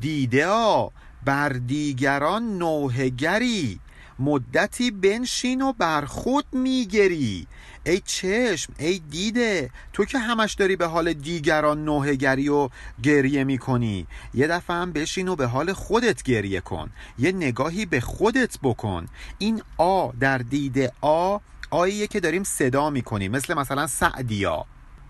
دیده 0.00 0.48
ها 0.48 0.92
بر 1.24 1.48
دیگران 1.48 2.58
نوهگری. 2.58 3.80
مدتی 4.24 4.90
بنشین 4.90 5.62
و 5.62 5.72
بر 5.72 6.04
خود 6.04 6.44
میگری. 6.52 7.46
ای 7.86 8.00
چشم 8.04 8.72
ای 8.78 8.98
دیده 9.10 9.70
تو 9.92 10.04
که 10.04 10.18
همش 10.18 10.54
داری 10.54 10.76
به 10.76 10.86
حال 10.86 11.12
دیگران 11.12 11.84
نوهگری 11.84 12.48
و 12.48 12.68
گریه 13.02 13.44
می‌کنی. 13.44 14.06
یه 14.34 14.46
دفعه 14.46 14.76
هم 14.76 14.92
بشین 14.92 15.28
و 15.28 15.36
به 15.36 15.46
حال 15.46 15.72
خودت 15.72 16.22
گریه 16.22 16.60
کن. 16.60 16.90
یه 17.18 17.32
نگاهی 17.32 17.86
به 17.86 18.00
خودت 18.00 18.58
بکن. 18.62 19.06
این 19.38 19.62
آ 19.76 20.10
در 20.20 20.38
دیده 20.38 20.92
آ 21.00 21.38
آییه 21.70 22.06
که 22.06 22.20
داریم 22.20 22.44
صدا 22.44 22.90
می‌کنیم 22.90 23.30
مثل 23.30 23.54
مثلا 23.54 23.86
سعدیا. 23.86 24.64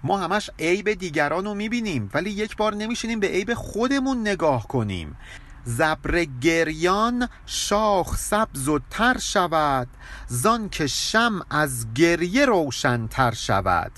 ما 0.05 0.19
همش 0.19 0.51
عیب 0.59 0.93
دیگران 0.93 1.45
رو 1.45 1.55
می‌بینیم 1.55 2.11
ولی 2.15 2.31
یک 2.31 2.57
بار 2.57 2.75
نمیشینیم 2.75 3.21
به 3.21 3.27
عیب 3.27 3.55
خودمون 3.55 4.21
نگاه 4.21 4.69
کنیم. 4.69 5.17
زبر 5.65 6.25
گریان 6.25 7.29
شاخ 7.47 8.17
سبز 8.17 8.69
و 8.69 8.79
تر 8.91 9.19
شود 9.19 9.89
زان 10.29 10.69
که 10.69 10.87
شم 10.87 11.41
از 11.51 11.87
گریه 11.95 12.45
روشنتر 12.45 13.33
شود. 13.35 13.93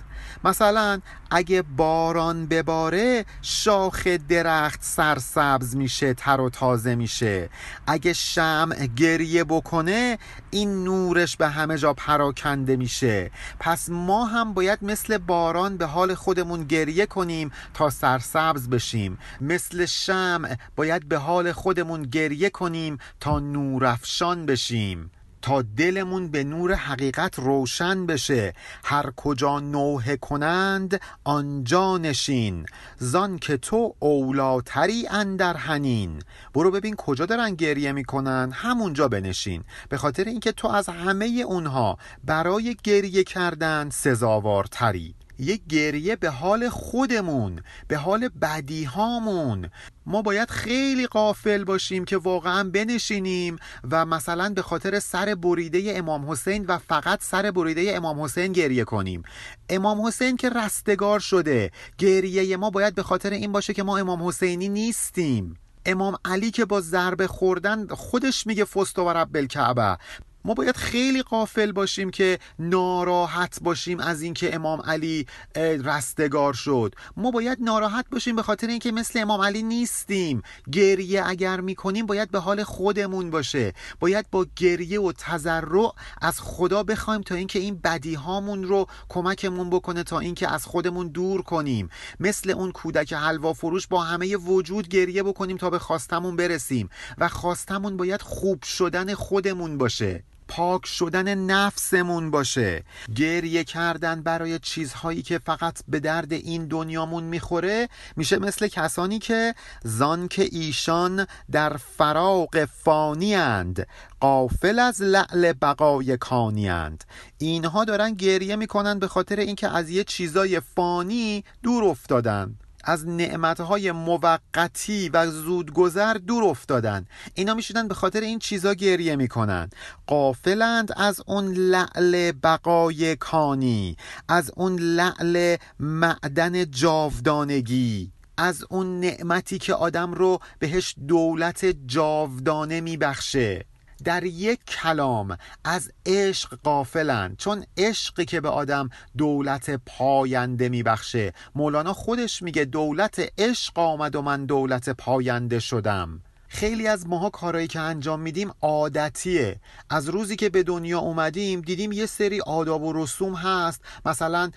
مثلا 0.44 1.00
اگه 1.30 1.62
باران 1.62 2.46
بباره 2.46 3.24
شاخ 3.42 4.06
درخت 4.06 4.82
سرسبز 4.82 5.76
میشه 5.76 6.14
تر 6.14 6.40
و 6.40 6.50
تازه 6.50 6.94
میشه. 6.94 7.48
اگه 7.86 8.12
شمع 8.12 8.86
گریه 8.86 9.44
بکنه 9.44 10.18
این 10.50 10.84
نورش 10.84 11.36
به 11.36 11.48
همه 11.48 11.78
جا 11.78 11.92
پراکنده 11.92 12.76
میشه. 12.76 13.30
پس 13.60 13.88
ما 13.88 14.24
هم 14.24 14.54
باید 14.54 14.78
مثل 14.82 15.18
باران 15.18 15.76
به 15.76 15.86
حال 15.86 16.14
خودمون 16.14 16.64
گریه 16.64 17.06
کنیم 17.06 17.52
تا 17.74 17.90
سرسبز 17.90 18.68
بشیم. 18.68 19.18
مثل 19.40 19.86
شمع 19.86 20.56
باید 20.76 21.08
به 21.08 21.18
حال 21.18 21.52
خودمون 21.52 22.02
گریه 22.02 22.50
کنیم 22.50 22.98
تا 23.20 23.38
نورافشان 23.38 24.46
بشیم. 24.46 25.10
تا 25.44 25.62
دلمون 25.62 26.28
به 26.28 26.44
نور 26.44 26.74
حقیقت 26.74 27.38
روشن 27.38 28.06
بشه. 28.06 28.54
هر 28.84 29.10
کجا 29.16 29.60
نوه 29.60 30.16
کنند 30.16 31.00
آنجا 31.24 31.98
نشین. 31.98 32.66
زان 32.98 33.38
که 33.38 33.56
تو 33.56 33.94
اولاتری 33.98 35.06
اندر 35.10 35.56
هنین 35.56 36.22
برو 36.54 36.70
ببین 36.70 36.96
کجا 36.96 37.26
دارن 37.26 37.54
گریه 37.54 37.92
می‌کنن. 37.92 38.50
همونجا 38.52 39.08
بنشین. 39.08 39.64
به 39.88 39.96
خاطر 39.96 40.24
اینکه 40.24 40.52
تو 40.52 40.68
از 40.68 40.88
همه 40.88 41.26
اونها 41.46 41.98
برای 42.24 42.76
گریه 42.84 43.24
کردن 43.24 43.90
سزاوارتری. 43.90 45.14
یک 45.38 45.66
گریه 45.66 46.16
به 46.16 46.30
حال 46.30 46.68
خودمون 46.68 47.60
به 47.88 47.96
حال 47.96 48.28
بدیهامون. 48.28 49.70
ما 50.06 50.22
باید 50.22 50.50
خیلی 50.50 51.06
قافل 51.06 51.64
باشیم 51.64 52.04
که 52.04 52.16
واقعا 52.16 52.64
بنشینیم 52.64 53.56
و 53.90 54.06
مثلا 54.06 54.48
به 54.48 54.62
خاطر 54.62 54.98
سر 54.98 55.34
بریده 55.34 55.92
امام 55.96 56.30
حسین 56.30 56.66
و 56.66 56.78
فقط 56.78 57.22
سر 57.22 57.50
بریده 57.50 57.96
امام 57.96 58.20
حسین 58.20 58.52
گریه 58.52 58.84
کنیم. 58.84 59.22
امام 59.68 60.06
حسین 60.06 60.36
که 60.36 60.50
رستگار 60.50 61.20
شده 61.20 61.70
گریه 61.98 62.56
ما 62.56 62.70
باید 62.70 62.94
به 62.94 63.02
خاطر 63.02 63.30
این 63.30 63.52
باشه 63.52 63.74
که 63.74 63.82
ما 63.82 63.98
امام 63.98 64.28
حسینی 64.28 64.68
نیستیم. 64.68 65.56
امام 65.86 66.16
علی 66.24 66.50
که 66.50 66.64
با 66.64 66.80
ضربه 66.80 67.26
خوردن 67.26 67.86
خودش 67.86 68.46
میگه 68.46 68.64
فست 68.64 68.98
و 68.98 69.12
رب 69.12 69.36
الکعبه 69.36 69.98
ما 70.46 70.54
باید 70.54 70.76
خیلی 70.76 71.22
قافل 71.22 71.72
باشیم 71.72 72.10
که 72.10 72.38
ناراحت 72.58 73.58
باشیم 73.62 74.00
از 74.00 74.22
اینکه 74.22 74.54
امام 74.54 74.80
علی 74.80 75.26
رستگار 75.56 76.52
شد. 76.52 76.94
ما 77.16 77.30
باید 77.30 77.58
ناراحت 77.60 78.04
باشیم 78.10 78.36
به 78.36 78.42
خاطر 78.42 78.66
اینکه 78.66 78.92
مثل 78.92 79.18
امام 79.18 79.40
علی 79.40 79.62
نیستیم. 79.62 80.42
گریه 80.72 81.26
اگر 81.26 81.60
می‌کنیم 81.60 82.06
باید 82.06 82.30
به 82.30 82.38
حال 82.38 82.62
خودمون 82.62 83.30
باشه. 83.30 83.72
باید 84.00 84.26
با 84.30 84.46
گریه 84.56 85.00
و 85.00 85.12
تضرع 85.12 85.92
از 86.22 86.40
خدا 86.40 86.82
بخوایم 86.82 87.20
تا 87.20 87.34
اینکه 87.34 87.58
این 87.58 87.80
بدی 87.84 88.14
هامون 88.14 88.64
رو 88.64 88.86
کمکمون 89.08 89.70
بکنه 89.70 90.02
تا 90.02 90.18
اینکه 90.18 90.48
از 90.48 90.64
خودمون 90.64 91.08
دور 91.08 91.42
کنیم. 91.42 91.88
مثل 92.20 92.50
اون 92.50 92.72
کودک 92.72 93.12
حلوا 93.12 93.52
فروش 93.52 93.86
با 93.86 94.02
همه 94.02 94.36
وجود 94.36 94.88
گریه 94.88 95.22
بکنیم 95.22 95.56
تا 95.56 95.70
به 95.70 95.78
خواستمون 95.78 96.36
برسیم 96.36 96.88
و 97.18 97.28
خواستمون 97.28 97.96
باید 97.96 98.22
خوب 98.22 98.62
شدن 98.62 99.14
خودمون 99.14 99.78
باشه. 99.78 100.24
پاک 100.48 100.86
شدن 100.86 101.34
نفسمون 101.34 102.30
باشه. 102.30 102.84
گریه 103.14 103.64
کردن 103.64 104.22
برای 104.22 104.58
چیزهایی 104.58 105.22
که 105.22 105.38
فقط 105.38 105.78
به 105.88 106.00
درد 106.00 106.32
این 106.32 106.66
دنیامون 106.66 107.24
می‌خوره 107.24 107.88
میشه 108.16 108.38
مثل 108.38 108.68
کسانی 108.68 109.18
که 109.18 109.54
زان 109.84 110.28
که 110.28 110.48
ایشان 110.52 111.26
در 111.52 111.76
فراغ 111.76 112.68
فانی 112.84 113.34
اند 113.34 113.86
قافل 114.20 114.78
از 114.78 115.02
لعل 115.02 115.52
بقای 115.52 116.16
کانی 116.16 116.68
اند. 116.68 117.04
اینها 117.38 117.84
دارن 117.84 118.14
گریه 118.14 118.56
می‌کنن 118.56 118.98
به 118.98 119.08
خاطر 119.08 119.36
اینکه 119.36 119.68
از 119.68 119.90
یه 119.90 120.04
چیزای 120.04 120.60
فانی 120.60 121.44
دور 121.62 121.84
افتادن. 121.84 122.54
از 122.84 123.08
نعمتهای 123.08 123.92
موقتی 123.92 125.08
و 125.08 125.26
زودگذر 125.30 126.14
دور 126.14 126.44
افتادن. 126.44 127.06
اینا 127.34 127.54
می‌شدن 127.54 127.88
به 127.88 127.94
خاطر 127.94 128.20
این 128.20 128.38
چیزا 128.38 128.74
گریه 128.74 129.16
می‌کنن. 129.16 129.70
قافلند 130.06 130.92
از 130.96 131.20
اون 131.26 131.52
لعل 131.52 132.32
بقای 132.32 133.16
کانی 133.16 133.96
از 134.28 134.50
اون 134.56 134.78
لعل 134.78 135.56
معدن 135.80 136.70
جاودانگی 136.70 138.12
از 138.36 138.64
اون 138.70 139.00
نعمتی 139.00 139.58
که 139.58 139.74
آدم 139.74 140.12
رو 140.12 140.38
بهش 140.58 140.94
دولت 141.08 141.64
جاودانه 141.86 142.80
میبخشه. 142.80 143.64
در 144.04 144.24
یک 144.24 144.64
کلام 144.64 145.38
از 145.64 145.92
عشق 146.06 146.58
قافلن 146.62 147.34
چون 147.38 147.64
عشقی 147.76 148.24
که 148.24 148.40
به 148.40 148.48
آدم 148.48 148.90
دولت 149.18 149.80
پاینده 149.86 150.68
میبخشه. 150.68 151.32
مولانا 151.54 151.92
خودش 151.92 152.42
میگه 152.42 152.64
دولت 152.64 153.32
عشق 153.38 153.78
آمد 153.78 154.16
و 154.16 154.22
من 154.22 154.46
دولت 154.46 154.90
پاینده 154.90 155.58
شدم. 155.58 156.20
خیلی 156.54 156.86
از 156.86 157.06
ماها 157.06 157.30
کارهایی 157.30 157.66
که 157.66 157.80
انجام 157.80 158.20
میدیم 158.20 158.52
عادتیه. 158.60 159.60
از 159.90 160.08
روزی 160.08 160.36
که 160.36 160.48
به 160.48 160.62
دنیا 160.62 160.98
اومدیم 160.98 161.60
دیدیم 161.60 161.92
یه 161.92 162.06
سری 162.06 162.40
آداب 162.40 162.82
و 162.82 162.92
رسوم 162.92 163.34
هست. 163.34 163.80
مثلا 164.06 164.50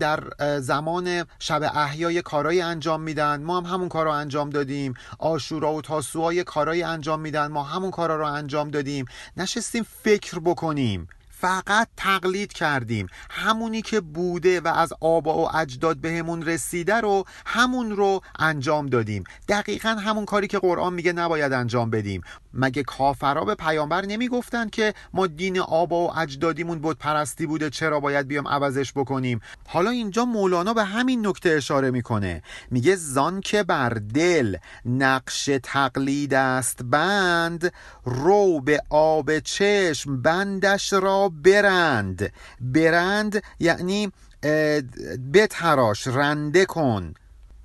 در 0.00 0.20
زمان 0.60 1.24
شب 1.38 1.70
احیای 1.74 2.22
کارهایی 2.22 2.60
انجام 2.60 3.02
میدن. 3.02 3.42
ما 3.42 3.60
هم 3.60 3.66
همون 3.66 3.88
کار 3.88 4.04
رو 4.04 4.10
انجام 4.10 4.50
دادیم. 4.50 4.94
آشورا 5.18 5.74
و 5.74 5.82
تاسوهای 5.82 6.44
کارهایی 6.44 6.82
انجام 6.82 7.20
میدن. 7.20 7.46
ما 7.46 7.62
همون 7.62 7.90
کارا 7.90 8.16
رو 8.16 8.26
انجام 8.26 8.70
دادیم. 8.70 9.04
نشستیم 9.36 9.86
فکر 10.02 10.38
بکنیم. 10.38 11.08
فقط 11.44 11.88
تقلید 11.96 12.52
کردیم. 12.52 13.06
همونی 13.30 13.82
که 13.82 14.00
بوده 14.00 14.60
و 14.60 14.68
از 14.68 14.92
آبا 15.00 15.38
و 15.38 15.56
اجداد 15.56 15.96
بهمون 15.96 16.42
رسیده 16.42 16.94
رو 16.94 17.24
همون 17.46 17.90
رو 17.90 18.20
انجام 18.38 18.86
دادیم. 18.86 19.24
دقیقا 19.48 19.88
همون 19.88 20.24
کاری 20.24 20.46
که 20.46 20.58
قرآن 20.58 20.94
میگه 20.94 21.12
نباید 21.12 21.52
انجام 21.52 21.90
بدیم. 21.90 22.22
مگه 22.54 22.82
کافرا 22.82 23.44
به 23.44 23.54
پیامبر 23.54 24.04
نمی‌گفتن 24.04 24.68
که 24.68 24.94
ما 25.12 25.26
دین 25.26 25.58
آبا 25.60 26.06
و 26.06 26.18
اجدادیمون 26.18 26.78
بود 26.78 26.98
پرستی 26.98 27.46
بوده 27.46 27.70
چرا 27.70 28.00
باید 28.00 28.28
بیام 28.28 28.48
عوضش 28.48 28.92
بکنیم؟ 28.92 29.40
حالا 29.66 29.90
اینجا 29.90 30.24
مولانا 30.24 30.74
به 30.74 30.84
همین 30.84 31.26
نکته 31.26 31.50
اشاره 31.50 31.90
می‌کنه. 31.90 32.42
میگه 32.70 32.96
زان 32.96 33.40
که 33.40 33.62
بر 33.62 33.88
دل 34.14 34.56
نقش 34.86 35.50
تقلید 35.62 36.34
است 36.34 36.82
بند 36.82 37.72
رو 38.04 38.60
به 38.60 38.82
آب 38.90 39.38
چشم 39.38 40.22
بندش 40.22 40.92
را 40.92 41.32
برند. 41.44 42.32
برند 42.60 43.42
یعنی 43.60 44.12
بتراش 45.32 46.06
رنده 46.06 46.66
کن. 46.66 47.14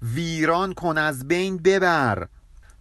ویران 0.01 0.73
کن 0.73 0.97
از 0.97 1.27
بین 1.27 1.57
ببر. 1.57 2.27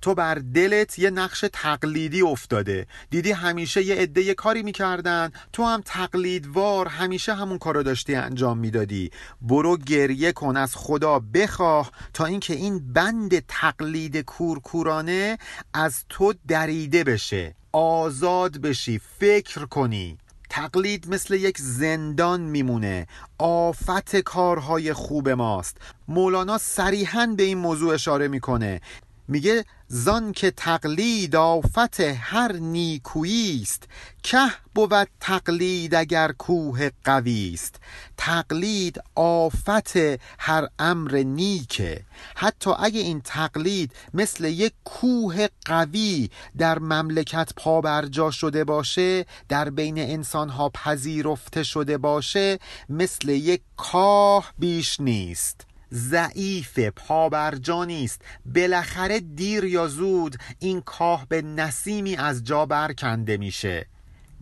تو 0.01 0.15
بر 0.15 0.35
دلت 0.35 0.99
یه 0.99 1.11
نقش 1.11 1.45
تقلیدی 1.53 2.23
افتاده. 2.23 2.87
دیدی 3.11 3.33
همیشه 3.33 3.83
یه 3.83 3.95
عده 3.95 4.23
یه 4.23 4.35
کاری 4.35 4.63
می‌کردن. 4.63 5.33
تو 5.53 5.65
هم 5.65 5.83
تقلیدوار 5.85 6.89
همیشه 6.89 7.35
همون 7.35 7.59
کارو 7.59 7.83
داشتی 7.83 8.15
انجام 8.15 8.59
می‌دادی. 8.59 9.11
برو 9.41 9.77
گریه 9.77 10.33
کن 10.33 10.57
از 10.57 10.77
خدا 10.77 11.19
بخواه 11.19 11.93
تا 12.15 12.25
اینکه 12.25 12.55
این 12.55 12.93
بند 12.93 13.39
تقلید 13.39 14.17
کورکورانه 14.17 15.39
از 15.75 16.05
تو 16.09 16.35
دریده 16.49 17.05
بشه. 17.05 17.55
آزاد 17.73 18.59
بشی 18.59 19.01
فکر 19.19 19.65
کنی. 19.67 20.19
تقلید 20.51 21.09
مثل 21.09 21.35
یک 21.35 21.59
زندان 21.59 22.41
میمونه. 22.41 23.07
آفت 23.39 24.17
کارهای 24.17 24.93
خوب 24.93 25.29
ماست. 25.29 25.77
مولانا 26.09 26.59
صریحا 26.59 27.35
به 27.37 27.43
این 27.43 27.59
موضوع 27.59 27.95
اشاره 27.95 28.29
می‌کنه. 28.29 28.81
میگه 29.29 29.65
زان 29.91 30.33
که 30.33 30.51
تقلید 30.51 31.37
آفت 31.37 32.01
هر 32.01 32.53
نیکویی 32.53 33.61
است. 33.63 33.83
که 34.23 34.39
بود 34.75 35.09
تقلید 35.21 35.95
اگر 35.95 36.33
کوه 36.33 36.91
قوی 37.05 37.51
است. 37.55 37.75
تقلید 38.17 39.01
آفت 39.15 39.97
هر 40.39 40.69
امر 40.79 41.17
نیکه. 41.17 42.05
حتی 42.37 42.71
اگه 42.79 43.01
این 43.01 43.21
تقلید 43.21 43.93
مثل 44.15 44.45
یک 44.45 44.73
کوه 44.85 45.47
قوی 45.65 46.31
در 46.59 46.79
مملکت 46.79 47.53
پابرجا 47.57 48.31
شده 48.31 48.65
باشه 48.65 49.27
در 49.49 49.71
بین 49.71 49.99
انسانها 49.99 50.69
پذیرفته 50.69 51.63
شده 51.63 51.99
باشه 51.99 52.59
مثل 52.89 53.29
یک 53.29 53.63
کاه 53.77 54.53
بیش 54.59 55.01
نیست. 55.01 55.68
ضعیف 55.93 56.79
پابرجا 56.79 57.85
نیست 57.85 58.21
بالاخره 58.55 59.21
دیر 59.21 59.65
یا 59.65 59.89
زود 59.89 60.37
این 60.59 60.81
کاه 60.81 61.27
به 61.29 61.43
نسیمی 61.43 62.17
از 62.17 62.45
جا 62.45 62.67
برکنده 62.67 63.37
میشه. 63.37 63.87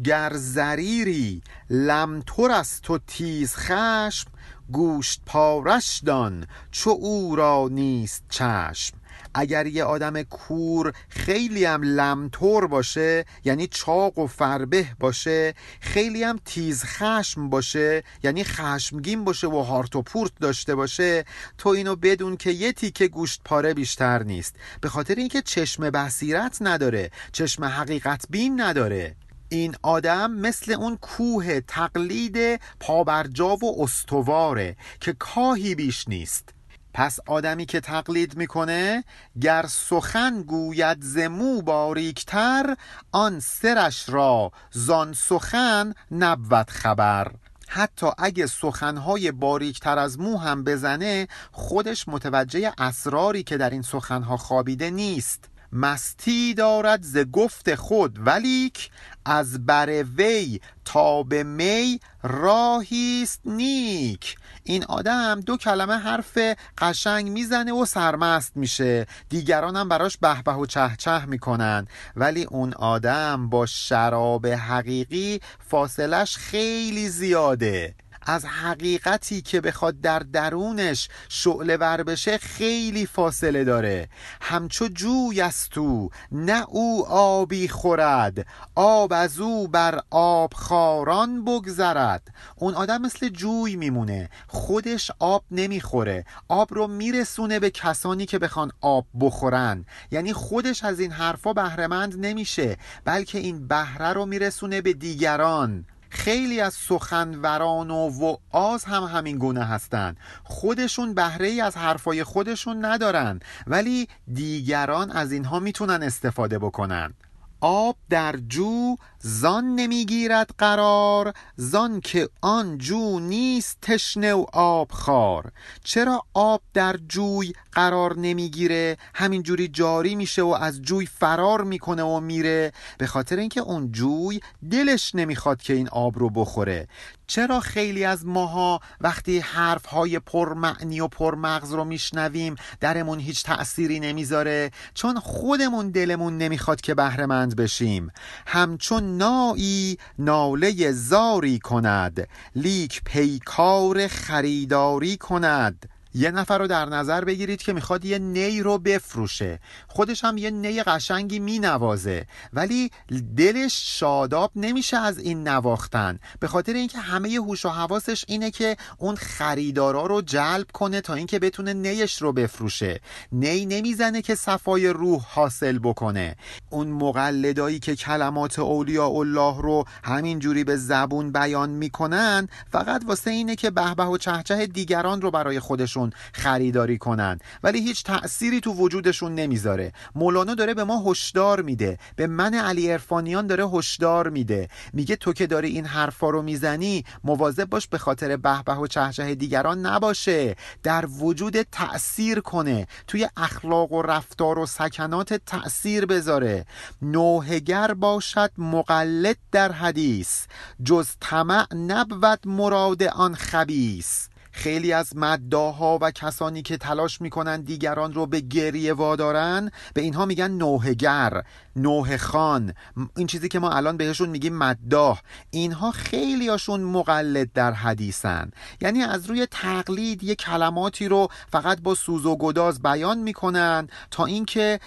گر 0.04 0.32
زریری 0.34 1.42
لمتر 1.70 2.50
است 2.50 2.82
تو 2.82 2.98
تیز 2.98 3.54
خشم 3.56 4.30
گوشت 4.72 5.22
پارش 5.26 6.00
دان 6.06 6.46
چو 6.70 6.90
او 6.90 7.36
را 7.36 7.68
نیست 7.70 8.24
چشم. 8.28 8.96
اگر 9.34 9.66
یه 9.66 9.84
آدم 9.84 10.22
کور 10.22 10.92
خیلی 11.08 11.64
هم 11.64 11.82
لمتور 11.82 12.66
باشه 12.66 13.24
یعنی 13.44 13.66
چاق 13.66 14.18
و 14.18 14.26
فربه 14.26 14.86
باشه 15.00 15.54
خیلی 15.80 16.22
هم 16.22 16.38
تیز 16.44 16.84
خشم 16.84 17.50
باشه 17.50 18.02
یعنی 18.22 18.44
خشمگین 18.44 19.24
باشه 19.24 19.46
و 19.46 19.62
هارت 19.62 19.96
و 19.96 20.02
پورت 20.02 20.32
داشته 20.40 20.74
باشه 20.74 21.24
تو 21.58 21.68
اینو 21.68 21.96
بدون 21.96 22.36
که 22.36 22.50
یه 22.50 22.72
تیکه 22.72 23.08
گوشت 23.08 23.40
پاره 23.44 23.74
بیشتر 23.74 24.22
نیست. 24.22 24.56
به 24.80 24.88
خاطر 24.88 25.14
اینکه 25.14 25.42
چشم 25.42 25.90
بصیرت 25.90 26.58
نداره 26.60 27.10
چشم 27.32 27.64
حقیقت 27.64 28.24
بین 28.30 28.60
نداره. 28.60 29.16
این 29.48 29.74
آدم 29.82 30.30
مثل 30.30 30.72
اون 30.72 30.96
کوه 30.96 31.60
تقلید 31.60 32.60
پابرجا 32.80 33.56
و 33.56 33.82
استواره 33.82 34.76
که 35.00 35.12
کاهی 35.12 35.74
بیش 35.74 36.08
نیست. 36.08 36.55
پس 36.96 37.18
آدمی 37.26 37.66
که 37.66 37.80
تقلید 37.80 38.36
می‌کنه 38.36 39.04
گر 39.40 39.66
سخن 39.68 40.42
گوید 40.42 41.02
زمو 41.02 41.62
باریکتر 41.62 42.76
آن 43.12 43.40
سرش 43.40 44.08
را 44.08 44.52
زان 44.70 45.12
سخن 45.12 45.94
نبود 46.10 46.70
خبر. 46.70 47.32
حتی 47.68 48.06
اگه 48.18 48.46
سخنهای 48.46 49.32
باریکتر 49.32 49.98
از 49.98 50.20
مو 50.20 50.36
هم 50.36 50.64
بزنه 50.64 51.28
خودش 51.52 52.08
متوجه 52.08 52.72
اسراری 52.78 53.42
که 53.42 53.56
در 53.56 53.70
این 53.70 53.82
سخنها 53.82 54.36
خوابیده 54.36 54.90
نیست. 54.90 55.44
مستی 55.72 56.54
دارد 56.54 57.02
ز 57.02 57.18
گفت 57.18 57.74
خود 57.74 58.26
ولیک 58.26 58.90
از 59.24 59.66
بر 59.66 60.04
وی 60.16 60.60
تا 60.84 61.22
به 61.22 61.42
می 61.42 62.00
راهیست 62.26 63.40
نیک. 63.44 64.36
این 64.64 64.84
آدم 64.84 65.40
دو 65.40 65.56
کلمه 65.56 65.94
حرف 65.94 66.38
قشنگ 66.78 67.28
می‌زنه 67.28 67.72
و 67.72 67.84
سرمست 67.84 68.56
میشه. 68.56 69.06
دیگران 69.28 69.76
هم 69.76 69.88
براش 69.88 70.16
به 70.16 70.42
به 70.42 70.52
و 70.52 70.66
چه 70.66 70.90
چه 70.98 71.24
می‌کنن. 71.24 71.86
ولی 72.16 72.44
اون 72.44 72.74
آدم 72.74 73.48
با 73.48 73.66
شراب 73.66 74.46
حقیقی 74.46 75.40
فاصلش 75.68 76.36
خیلی 76.36 77.08
زیاده. 77.08 77.94
از 78.26 78.44
حقیقتی 78.44 79.42
که 79.42 79.60
بخواد 79.60 80.00
در 80.00 80.18
درونش 80.18 81.08
شعله 81.28 81.76
ور 81.76 82.02
بشه 82.02 82.38
خیلی 82.38 83.06
فاصله 83.06 83.64
داره. 83.64 84.08
همچو 84.40 84.88
جوی 84.88 85.40
است 85.40 85.70
تو 85.70 86.10
نه 86.32 86.64
او 86.68 87.06
آبی 87.08 87.68
خورد. 87.68 88.46
آب 88.74 89.12
از 89.12 89.40
او 89.40 89.68
بر 89.68 90.00
آب 90.10 90.54
خاران 90.54 91.44
بگذرد. 91.44 92.34
اون 92.56 92.74
آدم 92.74 93.02
مثل 93.02 93.28
جوی 93.28 93.76
میمونه. 93.76 94.30
خودش 94.48 95.10
آب 95.18 95.44
نمی‌خوره. 95.50 96.24
آب 96.48 96.74
رو 96.74 96.86
میرسونه 96.86 97.58
به 97.58 97.70
کسانی 97.70 98.26
که 98.26 98.38
بخوان 98.38 98.72
آب 98.80 99.06
بخورن. 99.20 99.84
یعنی 100.10 100.32
خودش 100.32 100.84
از 100.84 101.00
این 101.00 101.12
حرفا 101.12 101.52
بهرهمند 101.52 102.26
نمیشه 102.26 102.76
بلکه 103.04 103.38
این 103.38 103.68
بهره 103.68 104.12
رو 104.12 104.26
میرسونه 104.26 104.80
به 104.80 104.92
دیگران. 104.92 105.84
خیلی 106.10 106.60
از 106.60 106.74
سخنوران 106.74 107.90
و 107.90 108.10
وعاز 108.10 108.84
هم 108.84 109.02
همین 109.02 109.38
گونه 109.38 109.64
هستند 109.64 110.16
خودشون 110.44 111.14
بهره 111.14 111.46
ای 111.48 111.60
از 111.60 111.76
حرفای 111.76 112.24
خودشون 112.24 112.84
ندارن 112.84 113.40
ولی 113.66 114.08
دیگران 114.32 115.10
از 115.10 115.32
اینها 115.32 115.60
می‌تونن 115.60 116.02
استفاده 116.02 116.58
بکنن. 116.58 117.14
آب 117.60 117.96
در 118.10 118.36
جو 118.48 118.96
زان 119.28 119.74
نمی‌گیرد 119.74 120.50
قرار 120.58 121.32
زان 121.56 122.00
که 122.00 122.28
آن 122.40 122.78
جو 122.78 123.20
نیست 123.20 123.78
تشنه 123.82 124.34
و 124.34 124.46
آب 124.52 124.90
خار 124.92 125.52
چرا 125.84 126.22
آب 126.34 126.62
در 126.74 126.96
جوی 127.08 127.52
قرار 127.72 128.18
نمی‌گیره؟ 128.18 128.96
همینجوری 129.14 129.68
جاری 129.68 130.14
میشه 130.14 130.42
و 130.42 130.58
از 130.60 130.82
جوی 130.82 131.06
فرار 131.06 131.64
می‌کنه 131.64 132.02
و 132.02 132.20
میره. 132.20 132.72
به 132.98 133.06
خاطر 133.06 133.36
اینکه 133.36 133.60
اون 133.60 133.92
جوی 133.92 134.40
دلش 134.70 135.14
نمی‌خواد 135.14 135.62
که 135.62 135.72
این 135.72 135.88
آب 135.88 136.18
رو 136.18 136.30
بخوره. 136.30 136.88
چرا 137.26 137.60
خیلی 137.60 138.04
از 138.04 138.26
ماها 138.26 138.80
وقتی 139.00 139.38
حرف 139.38 139.86
های 139.86 140.18
پرمعنی 140.18 141.00
و 141.00 141.08
پرمغز 141.08 141.72
رو 141.72 141.84
میشنویم 141.84 142.56
درمون 142.80 143.18
هیچ 143.18 143.44
تأثیری 143.44 144.00
نمی‌ذاره؟ 144.00 144.70
چون 144.94 145.20
خودمون 145.20 145.90
دلمون 145.90 146.38
نمی‌خواد 146.38 146.80
که 146.80 146.94
بهرهمند 146.94 147.56
بشیم. 147.56 148.10
همچون 148.46 149.15
نایی 149.16 149.98
ناله 150.18 150.92
زاری 150.92 151.58
کند 151.58 152.28
لیک 152.56 153.02
پیکار 153.04 154.06
خریداری 154.06 155.16
کند. 155.16 155.88
یه 156.16 156.30
نفر 156.30 156.58
رو 156.58 156.66
در 156.66 156.84
نظر 156.84 157.24
بگیرید 157.24 157.62
که 157.62 157.72
می‌خواد 157.72 158.04
یه 158.04 158.18
نی 158.18 158.60
رو 158.60 158.78
بفروشه. 158.78 159.60
خودش 159.88 160.24
هم 160.24 160.38
یه 160.38 160.50
نی 160.50 160.82
قشنگی 160.82 161.38
مینوازه. 161.38 162.26
ولی 162.52 162.90
دلش 163.36 163.98
شاداب 164.00 164.50
نمیشه 164.56 164.96
از 164.96 165.18
این 165.18 165.48
نواختن. 165.48 166.18
به 166.40 166.48
خاطر 166.48 166.72
اینکه 166.72 166.98
همه 166.98 167.28
هوش 167.28 167.64
و 167.64 167.68
حواسش 167.68 168.24
اینه 168.28 168.50
که 168.50 168.76
اون 168.98 169.16
خریدارا 169.16 170.06
رو 170.06 170.22
جلب 170.22 170.66
کنه 170.72 171.00
تا 171.00 171.14
اینکه 171.14 171.38
بتونه 171.38 171.72
نیش 171.72 172.22
رو 172.22 172.32
بفروشه. 172.32 173.00
نی 173.32 173.66
نمی‌زنه 173.66 174.22
که 174.22 174.34
صفای 174.34 174.88
روح 174.88 175.22
حاصل 175.28 175.78
بکنه. 175.78 176.36
اون 176.70 176.88
مقلدایی 176.88 177.78
که 177.78 177.96
کلمات 177.96 178.58
اولیاء 178.58 179.12
الله 179.12 179.62
رو 179.62 179.84
همینجوری 180.04 180.64
به 180.64 180.76
زبون 180.76 181.32
بیان 181.32 181.70
می‌کنن 181.70 182.48
فقط 182.70 183.02
واسه 183.06 183.30
اینه 183.30 183.56
که 183.56 183.70
بهبه 183.70 184.04
و 184.04 184.18
چهچه 184.18 184.66
دیگران 184.66 185.20
رو 185.22 185.30
برای 185.30 185.60
خودشون 185.60 186.05
خریداری 186.32 186.98
کنن. 186.98 187.38
ولی 187.62 187.80
هیچ 187.80 188.04
تأثیری 188.04 188.60
تو 188.60 188.72
وجودشون 188.72 189.34
نمی‌ذاره. 189.34 189.92
مولانا 190.14 190.54
داره 190.54 190.74
به 190.74 190.84
ما 190.84 191.10
هشدار 191.10 191.62
میده. 191.62 191.98
به 192.16 192.26
من 192.26 192.54
علی 192.54 192.92
ارفانیان 192.92 193.46
داره 193.46 193.66
هشدار 193.68 194.28
میده. 194.28 194.68
میگه 194.92 195.16
تو 195.16 195.32
که 195.32 195.46
داری 195.46 195.68
این 195.68 195.86
حرفا 195.86 196.30
رو 196.30 196.42
می‌زنی 196.42 197.04
مواظب 197.24 197.64
باش 197.64 197.86
به 197.86 197.98
خاطر 197.98 198.36
بهبه 198.36 198.74
و 198.74 198.86
چهچه 198.86 199.34
دیگران 199.34 199.86
نباشه. 199.86 200.56
در 200.82 201.06
وجود 201.06 201.62
تأثیر 201.62 202.40
کنه. 202.40 202.86
توی 203.06 203.28
اخلاق 203.36 203.92
و 203.92 204.02
رفتار 204.02 204.58
و 204.58 204.66
سکنات 204.66 205.34
تأثیر 205.34 206.06
بذاره. 206.06 206.66
نوهگر 207.02 207.94
باشد 207.94 208.50
مقلد 208.58 209.36
در 209.52 209.72
حدیث. 209.72 210.46
جز 210.84 211.08
طمع 211.20 211.74
نبود 211.74 212.48
مراد 212.48 213.02
آن 213.02 213.34
خبیس 213.34 214.28
خیلی 214.56 214.92
از 214.92 215.16
مداها 215.16 215.98
و 216.02 216.10
کسانی 216.10 216.62
که 216.62 216.76
تلاش 216.76 217.20
می‌کنن 217.20 217.60
دیگران 217.60 218.12
رو 218.12 218.26
به 218.26 218.40
گریه 218.40 218.92
وادارن 218.92 219.70
به 219.94 220.00
اینها 220.00 220.26
میگن 220.26 220.50
نوهگر 220.50 221.42
نوه 221.76 222.16
خان 222.16 222.72
این 223.16 223.26
چیزی 223.26 223.48
که 223.48 223.58
ما 223.58 223.70
الان 223.70 223.96
بهشون 223.96 224.28
میگیم 224.28 224.56
مداح 224.58 225.20
اینها 225.50 225.90
خیلیاشون 225.90 226.80
مقلد 226.80 227.52
در 227.52 227.72
حدیثن. 227.72 228.50
یعنی 228.80 229.02
از 229.02 229.26
روی 229.26 229.46
تقلید 229.50 230.22
یه 230.22 230.34
کلماتی 230.34 231.08
رو 231.08 231.28
فقط 231.52 231.80
با 231.80 231.94
سوز 231.94 232.26
و 232.26 232.36
گداز 232.36 232.82
بیان 232.82 233.18
می‌کنن 233.18 233.88
تا 234.10 234.24
اینکه 234.24 234.80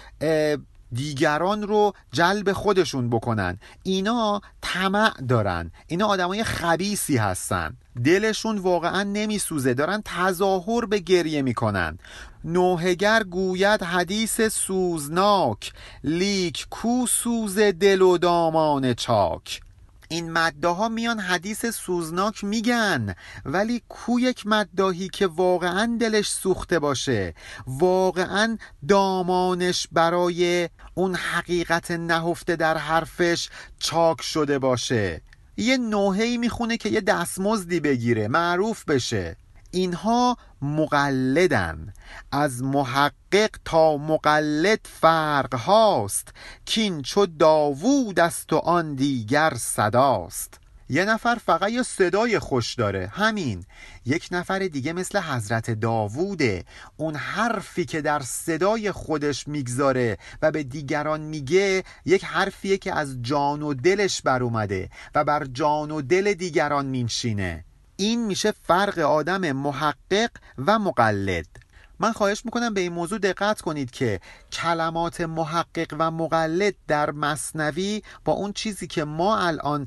دیگران 0.92 1.62
رو 1.62 1.92
جلب 2.12 2.52
خودشون 2.52 3.10
بکنن. 3.10 3.58
اینا 3.82 4.40
طمع 4.60 5.10
دارن. 5.28 5.70
اینا 5.86 6.06
آدمای 6.06 6.44
خبیسی 6.44 7.16
هستن. 7.16 7.76
دلشون 8.04 8.58
واقعا 8.58 9.02
نمیسوزه. 9.02 9.74
دارن 9.74 10.02
تظاهر 10.04 10.86
به 10.86 10.98
گریه 10.98 11.42
می‌کنن. 11.42 11.98
نوهگر 12.44 13.22
گوید 13.22 13.82
حدیث 13.82 14.40
سوزناک. 14.40 15.72
لیک 16.04 16.66
کو 16.70 17.06
سوز 17.06 17.58
دل 17.58 18.02
و 18.02 18.18
دامان 18.18 18.94
چاک. 18.94 19.60
این 20.12 20.32
مداها 20.32 20.88
میان 20.88 21.20
حدیث 21.20 21.66
سوزناک 21.66 22.44
میگن 22.44 23.14
ولی 23.44 23.82
کو 23.88 24.20
یک 24.20 24.46
مداهی 24.46 25.08
که 25.08 25.26
واقعا 25.26 25.96
دلش 26.00 26.28
سوخته 26.28 26.78
باشه؟ 26.78 27.34
واقعا 27.66 28.58
دامانش 28.88 29.88
برای 29.92 30.68
اون 30.94 31.14
حقیقت 31.14 31.90
نهفته 31.90 32.56
در 32.56 32.76
حرفش 32.76 33.48
چاک 33.78 34.22
شده 34.22 34.58
باشه؟ 34.58 35.22
یه 35.56 35.76
نوهی 35.76 36.36
می‌خونه 36.36 36.76
که 36.76 36.88
یه 36.88 37.00
دستمزدی 37.00 37.80
بگیره 37.80 38.28
معروف 38.28 38.84
بشه. 38.84 39.36
اینها 39.70 40.36
مقلدن. 40.62 41.92
از 42.32 42.62
محقق 42.62 43.50
تا 43.64 43.96
مقلد 43.96 44.80
فرق 45.00 45.54
هاست. 45.54 46.28
کین 46.64 47.02
چو 47.02 47.26
داوود 47.26 48.20
است 48.20 48.52
و 48.52 48.56
آن 48.56 48.94
دیگر 48.94 49.52
صداست. 49.56 50.60
یه 50.88 51.04
نفر 51.04 51.34
فقط 51.34 51.70
یه 51.70 51.82
صدای 51.82 52.38
خوش 52.38 52.74
داره. 52.74 53.06
همین. 53.06 53.64
یک 54.06 54.28
نفر 54.30 54.58
دیگه 54.58 54.92
مثل 54.92 55.18
حضرت 55.18 55.70
داووده. 55.70 56.64
اون 56.96 57.14
حرفی 57.14 57.84
که 57.84 58.00
در 58.00 58.20
صدای 58.20 58.92
خودش 58.92 59.48
می‌گذاره 59.48 60.18
و 60.42 60.50
به 60.50 60.62
دیگران 60.62 61.20
میگه 61.20 61.84
یک 62.04 62.24
حرفیه 62.24 62.78
که 62.78 62.94
از 62.94 63.22
جان 63.22 63.62
و 63.62 63.74
دلش 63.74 64.22
بر 64.22 64.42
اومده 64.42 64.90
و 65.14 65.24
بر 65.24 65.44
جان 65.44 65.90
و 65.90 66.02
دل 66.02 66.34
دیگران 66.34 66.86
مینشینه. 66.86 67.64
این 68.00 68.26
میشه 68.26 68.52
فرق 68.62 68.98
آدم 68.98 69.52
محقق 69.52 70.30
و 70.66 70.78
مقلد. 70.78 71.46
من 72.00 72.12
خواهش 72.12 72.44
می‌کنم 72.44 72.74
به 72.74 72.80
این 72.80 72.92
موضوع 72.92 73.18
دقت 73.18 73.60
کنید 73.60 73.90
که 73.90 74.20
کلمات 74.52 75.20
محقق 75.20 75.96
و 75.98 76.10
مقلد 76.10 76.74
در 76.88 77.10
مصنوی 77.10 78.02
با 78.24 78.32
اون 78.32 78.52
چیزی 78.52 78.86
که 78.86 79.04
ما 79.04 79.38
الان 79.38 79.86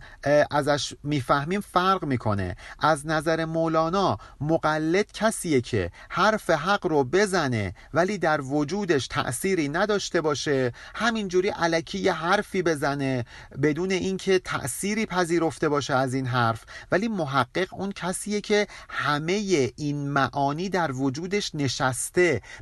ازش 0.51 0.93
می‌فهمیم 1.03 1.61
فرق 1.61 2.05
می‌کنه. 2.05 2.55
از 2.79 3.07
نظر 3.07 3.45
مولانا 3.45 4.17
مقلد 4.41 5.11
کسیه 5.11 5.61
که 5.61 5.91
حرف 6.09 6.49
حق 6.49 6.87
رو 6.87 7.03
بزنه 7.03 7.73
ولی 7.93 8.17
در 8.17 8.41
وجودش 8.41 9.07
تأثیری 9.07 9.69
نداشته 9.69 10.21
باشه 10.21 10.71
همینجوری 10.95 11.49
علکی 11.49 11.99
یه 11.99 12.13
حرفی 12.13 12.61
بزنه 12.61 13.25
بدون 13.61 13.91
اینکه 13.91 14.39
تأثیری 14.39 15.05
پذیرفته 15.05 15.69
باشه 15.69 15.93
از 15.93 16.13
این 16.13 16.25
حرف. 16.25 16.65
ولی 16.91 17.07
محقق 17.07 17.73
اون 17.73 17.91
کسیه 17.91 18.41
که 18.41 18.67
همه 18.89 19.33
این 19.77 20.09
معانی 20.09 20.69
در 20.69 20.91
وجودش 20.91 21.55
نشسته. 21.55 22.02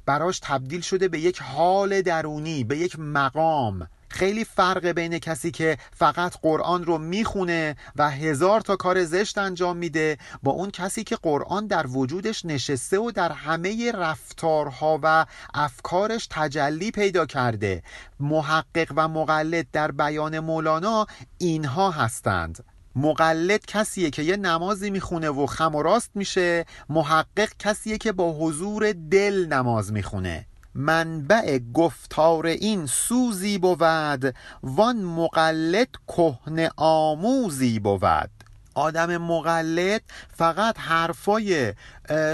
براش 0.06 0.40
تبدیل 0.40 0.82
شده 0.82 1.08
به 1.08 1.20
یک 1.20 1.42
حال 1.42 2.02
درونی 2.02 2.64
به 2.64 2.78
یک 2.78 3.00
مقام. 3.00 3.88
خیلی 4.12 4.46
فرق 4.46 4.86
بین 4.88 5.20
کسی 5.20 5.52
که 5.52 5.78
فقط 5.92 6.36
قرآن 6.42 6.84
رو 6.84 6.98
می‌خونه 6.98 7.76
و 7.96 8.10
هزار 8.10 8.62
تا 8.62 8.76
کار 8.76 9.04
زشت 9.04 9.38
انجام 9.38 9.78
میده 9.78 10.18
با 10.44 10.52
اون 10.52 10.72
کسی 10.72 11.04
که 11.04 11.16
قرآن 11.16 11.68
در 11.68 11.88
وجودش 11.88 12.46
نشسته 12.46 13.00
و 13.00 13.12
در 13.12 13.32
همه 13.32 13.92
رفتارها 13.92 15.00
و 15.04 15.26
افکارش 15.54 16.28
تجلی 16.30 16.92
پیدا 16.92 17.26
کرده. 17.26 17.84
محقق 18.20 18.94
و 18.96 19.08
مقلد 19.08 19.68
در 19.72 19.92
بیان 19.92 20.40
مولانا 20.40 21.08
اینها 21.38 21.92
هستند. 21.92 22.71
مقلد 22.96 23.66
کسیه 23.66 24.10
که 24.10 24.22
یه 24.22 24.38
نمازی 24.38 24.90
می‌خونه 24.90 25.30
و 25.30 25.46
خم 25.46 25.76
و 25.76 25.82
راست 25.82 26.12
میشه 26.16 26.66
محقق 26.90 27.50
کسیه 27.60 27.98
که 27.98 28.12
با 28.12 28.32
حضور 28.32 28.92
دل 28.92 29.46
نماز 29.46 29.94
می‌خونه. 29.94 30.46
منبع 30.76 31.60
گفتار 31.74 32.46
این 32.46 32.86
سوزی 32.86 33.58
بود 33.58 34.36
وان 34.64 35.02
مقلد 35.02 35.90
کهن 36.08 36.70
آموزی 36.78 37.80
بود. 37.80 38.41
آدم 38.74 39.18
مقلد 39.18 40.02
فقط 40.38 40.80
حرفای 40.80 41.74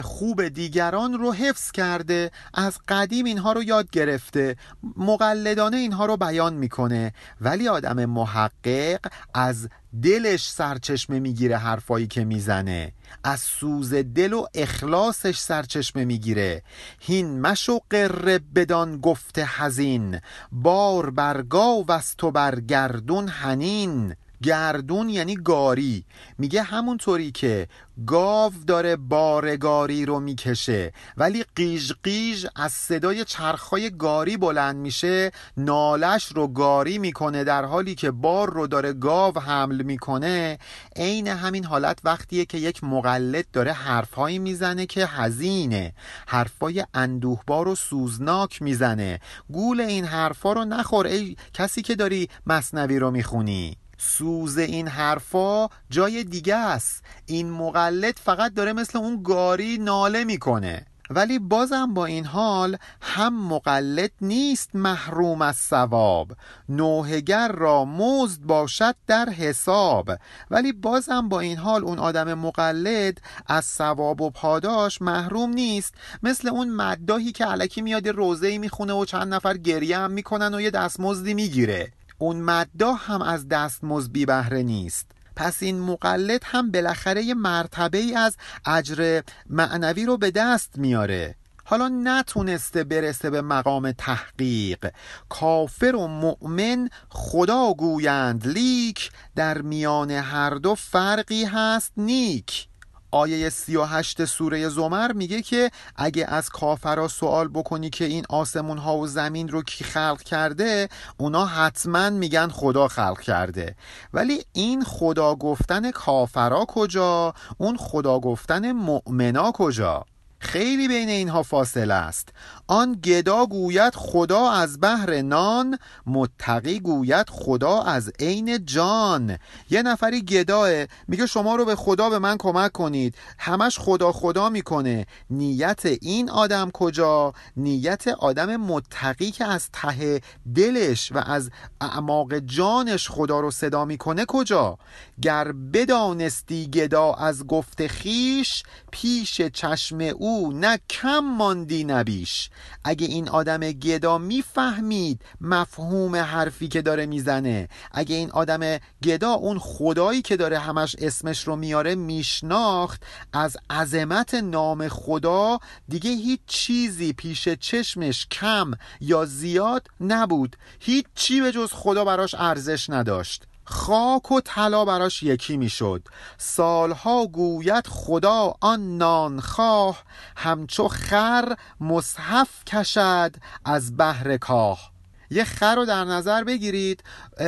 خوب 0.03 0.47
دیگران 0.47 1.13
رو 1.13 1.33
حفظ 1.33 1.71
کرده 1.71 2.31
از 2.53 2.79
قدیم 2.87 3.25
اینها 3.25 3.53
رو 3.53 3.63
یاد 3.63 3.89
گرفته 3.89 4.55
مقلدانه 4.97 5.77
اینها 5.77 6.05
رو 6.05 6.17
بیان 6.17 6.53
می‌کنه. 6.53 7.13
ولی 7.41 7.67
آدم 7.67 8.05
محقق 8.05 8.99
از 9.33 9.69
دلش 10.03 10.49
سرچشمه 10.49 11.19
می‌گیره 11.19 11.57
حرفایی 11.57 12.07
که 12.07 12.25
می‌زنه. 12.25 12.93
از 13.23 13.39
سوز 13.39 13.93
دل 13.93 14.33
و 14.33 14.45
اخلاصش 14.53 15.37
سرچشمه 15.37 16.05
می‌گیره. 16.05 16.63
هین 16.99 17.41
مشو 17.41 17.79
قره 17.89 18.39
بدان 18.55 18.97
گفته 18.97 19.49
حزین. 19.57 20.19
بار 20.51 21.09
برگاو 21.09 21.85
و 22.23 22.31
برگردون 22.31 23.27
هنین 23.27 24.15
گردون 24.43 25.09
یعنی 25.09 25.35
گاری. 25.35 26.05
میگه 26.37 26.61
همونطوری 26.61 27.31
که 27.31 27.67
گاو 28.07 28.53
داره 28.67 28.95
بارگاری 28.95 30.05
رو 30.05 30.19
می‌کشه 30.19 30.93
ولی 31.17 31.45
قیژ 31.55 31.91
قیژ 32.03 32.45
از 32.55 32.71
صدای 32.71 33.25
چرخهای 33.25 33.89
گاری 33.89 34.37
بلند 34.37 34.75
میشه 34.75 35.31
نالش 35.57 36.25
رو 36.25 36.47
گاری 36.47 36.97
می‌کنه 36.97 37.43
در 37.43 37.65
حالی 37.65 37.95
که 37.95 38.11
بار 38.11 38.53
رو 38.53 38.67
داره 38.67 38.93
گاو 38.93 39.39
حمل 39.39 39.83
می‌کنه. 39.83 40.57
عین 40.95 41.27
همین 41.27 41.65
حالت 41.65 41.99
وقتیه 42.03 42.45
که 42.45 42.57
یک 42.57 42.83
مقلد 42.83 43.45
داره 43.53 43.71
حرفهایی 43.71 44.39
می‌زنه 44.39 44.85
که 44.85 45.07
حزینه. 45.07 45.93
حرفای 46.27 46.85
اندوهبار 46.93 47.67
و 47.67 47.75
سوزناک 47.75 48.61
می‌زنه. 48.61 49.19
گول 49.53 49.81
این 49.81 50.05
حرفا 50.05 50.53
رو 50.53 50.65
نخور 50.65 51.07
ای 51.07 51.35
کسی 51.53 51.81
که 51.81 51.95
داری 51.95 52.29
مصنوی 52.47 52.99
رو 52.99 53.11
می‌خونی. 53.11 53.77
سوز 53.97 54.57
این 54.57 54.87
حرفا 54.87 55.67
جای 55.89 56.23
دیگه 56.23 56.55
است. 56.55 57.03
این 57.25 57.51
مقلد 57.51 58.19
فقط 58.23 58.53
داره 58.53 58.73
مثل 58.73 58.97
اون 58.97 59.23
گاری 59.23 59.77
ناله 59.77 60.23
می‌کنه. 60.23 60.85
ولی 61.09 61.39
بازم 61.39 61.93
با 61.93 62.05
این 62.05 62.25
حال 62.25 62.77
هم 63.01 63.47
مقلد 63.47 64.11
نیست 64.21 64.69
محروم 64.73 65.41
از 65.41 65.55
ثواب. 65.55 66.31
نوهگر 66.69 67.51
را 67.51 67.85
مزد 67.85 68.41
باشد 68.41 68.95
در 69.07 69.29
حساب. 69.29 70.11
ولی 70.51 70.71
بازم 70.71 71.29
با 71.29 71.39
این 71.39 71.57
حال 71.57 71.83
اون 71.83 71.99
آدم 71.99 72.33
مقلد 72.33 73.17
از 73.47 73.65
ثواب 73.65 74.21
و 74.21 74.29
پاداش 74.29 75.01
محروم 75.01 75.49
نیست. 75.49 75.93
مثل 76.23 76.47
اون 76.47 76.69
مداهی 76.69 77.31
که 77.31 77.45
علکی 77.45 77.81
میاد 77.81 78.07
روزه 78.07 78.57
می‌خونه 78.57 78.93
و 78.93 79.05
چند 79.05 79.33
نفر 79.33 79.57
گریه 79.57 79.97
هم 79.97 80.11
می‌کنن 80.11 80.53
و 80.53 80.61
یه 80.61 80.71
دستمزدی 80.71 81.33
می‌گیره. 81.33 81.91
اون 82.17 82.41
مداح 82.41 83.11
هم 83.11 83.21
از 83.21 83.47
دستمزد 83.47 84.11
بی 84.11 84.25
بهره 84.25 84.63
نیست. 84.63 85.11
پس 85.35 85.63
این 85.63 85.79
مقلد 85.79 86.41
هم 86.45 86.71
بالاخره 86.71 87.23
یه 87.23 87.33
مرتبه 87.33 87.97
ای 87.97 88.15
از 88.15 88.37
اجر 88.65 89.21
معنوی 89.49 90.05
رو 90.05 90.17
به 90.17 90.31
دست 90.31 90.77
میاره. 90.77 91.35
حالا 91.65 91.87
نتونسته 91.87 92.83
برسه 92.83 93.29
به 93.29 93.41
مقام 93.41 93.91
تحقیق. 93.91 94.91
کافر 95.29 95.95
و 95.95 96.07
مؤمن 96.07 96.89
خدا 97.09 97.73
گویند 97.73 98.47
لیک 98.47 99.11
در 99.35 99.61
میان 99.61 100.11
هر 100.11 100.49
دو 100.49 100.75
فرقی 100.75 101.43
هست 101.45 101.91
نیک. 101.97 102.67
آیه 103.11 103.49
38 103.49 104.25
سوره 104.25 104.69
زمر 104.69 105.11
میگه 105.11 105.41
که 105.41 105.71
اگه 105.95 106.25
از 106.25 106.49
کافرا 106.49 107.07
سوال 107.07 107.47
بکنی 107.47 107.89
که 107.89 108.05
این 108.05 108.25
آسمون 108.29 108.77
ها 108.77 108.97
و 108.97 109.07
زمین 109.07 109.47
رو 109.47 109.63
کی 109.63 109.83
خلق 109.83 110.21
کرده 110.21 110.89
اونا 111.17 111.45
حتما 111.45 112.09
میگن 112.09 112.47
خدا 112.47 112.87
خلق 112.87 113.19
کرده. 113.19 113.75
ولی 114.13 114.45
این 114.53 114.83
خدا 114.83 115.35
گفتن 115.35 115.91
کافرا 115.91 116.65
کجا؟ 116.65 117.33
اون 117.57 117.77
خدا 117.77 118.19
گفتن 118.19 118.71
مؤمنا 118.71 119.51
کجا؟ 119.51 120.05
خیلی 120.39 120.87
بین 120.87 121.09
اینها 121.09 121.43
فاصله 121.43 121.93
است. 121.93 122.29
آن 122.67 122.93
گدا 123.03 123.45
گوید 123.45 123.95
خدا 123.95 124.51
از 124.51 124.81
بحر 124.81 125.21
نان 125.21 125.77
متقی 126.05 126.79
گوید 126.79 127.29
خدا 127.29 127.81
از 127.81 128.11
عین 128.19 128.65
جان. 128.65 129.37
یه 129.69 129.81
نفری 129.81 130.21
گداه 130.21 130.69
میگه 131.07 131.25
شما 131.25 131.55
رو 131.55 131.65
به 131.65 131.75
خدا 131.75 132.09
به 132.09 132.19
من 132.19 132.37
کمک 132.37 132.71
کنید. 132.71 133.15
همش 133.39 133.79
خدا 133.79 134.11
خدا 134.11 134.49
می‌کنه. 134.49 135.05
نیت 135.29 135.81
این 135.85 136.29
آدم 136.29 136.71
کجا؟ 136.71 137.33
نیت 137.57 138.07
آدم 138.07 138.57
متقی 138.57 139.31
که 139.31 139.45
از 139.45 139.69
ته 139.73 140.21
دلش 140.55 141.11
و 141.11 141.17
از 141.17 141.49
اعماق 141.81 142.39
جانش 142.39 143.09
خدا 143.09 143.39
رو 143.39 143.51
صدا 143.51 143.85
می‌کنه 143.85 144.25
کجا؟ 144.27 144.77
گر 145.21 145.51
بدانستی 145.51 146.67
گدا 146.67 147.13
از 147.13 147.47
گفت 147.47 147.87
خیش 147.87 148.63
پیش 148.91 149.41
چشم 149.41 150.01
او 150.01 150.26
نه 150.53 150.79
کم 150.89 151.19
ماندی 151.19 151.83
نبیش 151.83 152.49
اگه 152.83 153.07
این 153.07 153.29
آدم 153.29 153.59
گدا 153.59 154.17
می‌فهمید 154.17 155.21
مفهوم 155.41 156.15
حرفی 156.15 156.67
که 156.67 156.81
داره 156.81 157.05
می‌زنه 157.05 157.67
اگه 157.91 158.15
این 158.15 158.31
آدم 158.31 158.79
گدا 159.03 159.31
اون 159.31 159.59
خدایی 159.59 160.21
که 160.21 160.37
داره 160.37 160.59
همش 160.59 160.95
اسمش 160.99 161.47
رو 161.47 161.55
میاره 161.55 161.95
میشناخت 161.95 163.03
از 163.33 163.57
عظمت 163.69 164.33
نام 164.33 164.87
خدا 164.87 165.59
دیگه 165.87 166.09
هیچ 166.09 166.39
چیزی 166.47 167.13
پیش 167.13 167.49
چشمش 167.49 168.27
کم 168.27 168.71
یا 169.01 169.25
زیاد 169.25 169.87
نبود. 170.01 170.55
هیچ 170.79 171.05
چی 171.15 171.41
به 171.41 171.51
جز 171.51 171.69
خدا 171.71 172.05
براش 172.05 172.35
ارزش 172.35 172.89
نداشت. 172.89 173.46
خاک 173.69 174.31
و 174.31 174.41
طلا 174.41 174.85
براش 174.85 175.23
یکی 175.23 175.57
می‌شد. 175.57 176.07
سالها 176.37 177.27
گوید 177.27 177.87
خدا 177.87 178.53
آن 178.61 178.97
نانخواه 178.97 180.03
همچو 180.37 180.87
خر 180.87 181.55
مصحف 181.79 182.63
کشد 182.65 183.35
از 183.65 183.97
بحر 183.97 184.37
کاه. 184.37 184.91
یه 185.29 185.43
خر 185.43 185.75
رو 185.75 185.85
در 185.85 186.03
نظر 186.03 186.43
بگیرید 186.43 187.03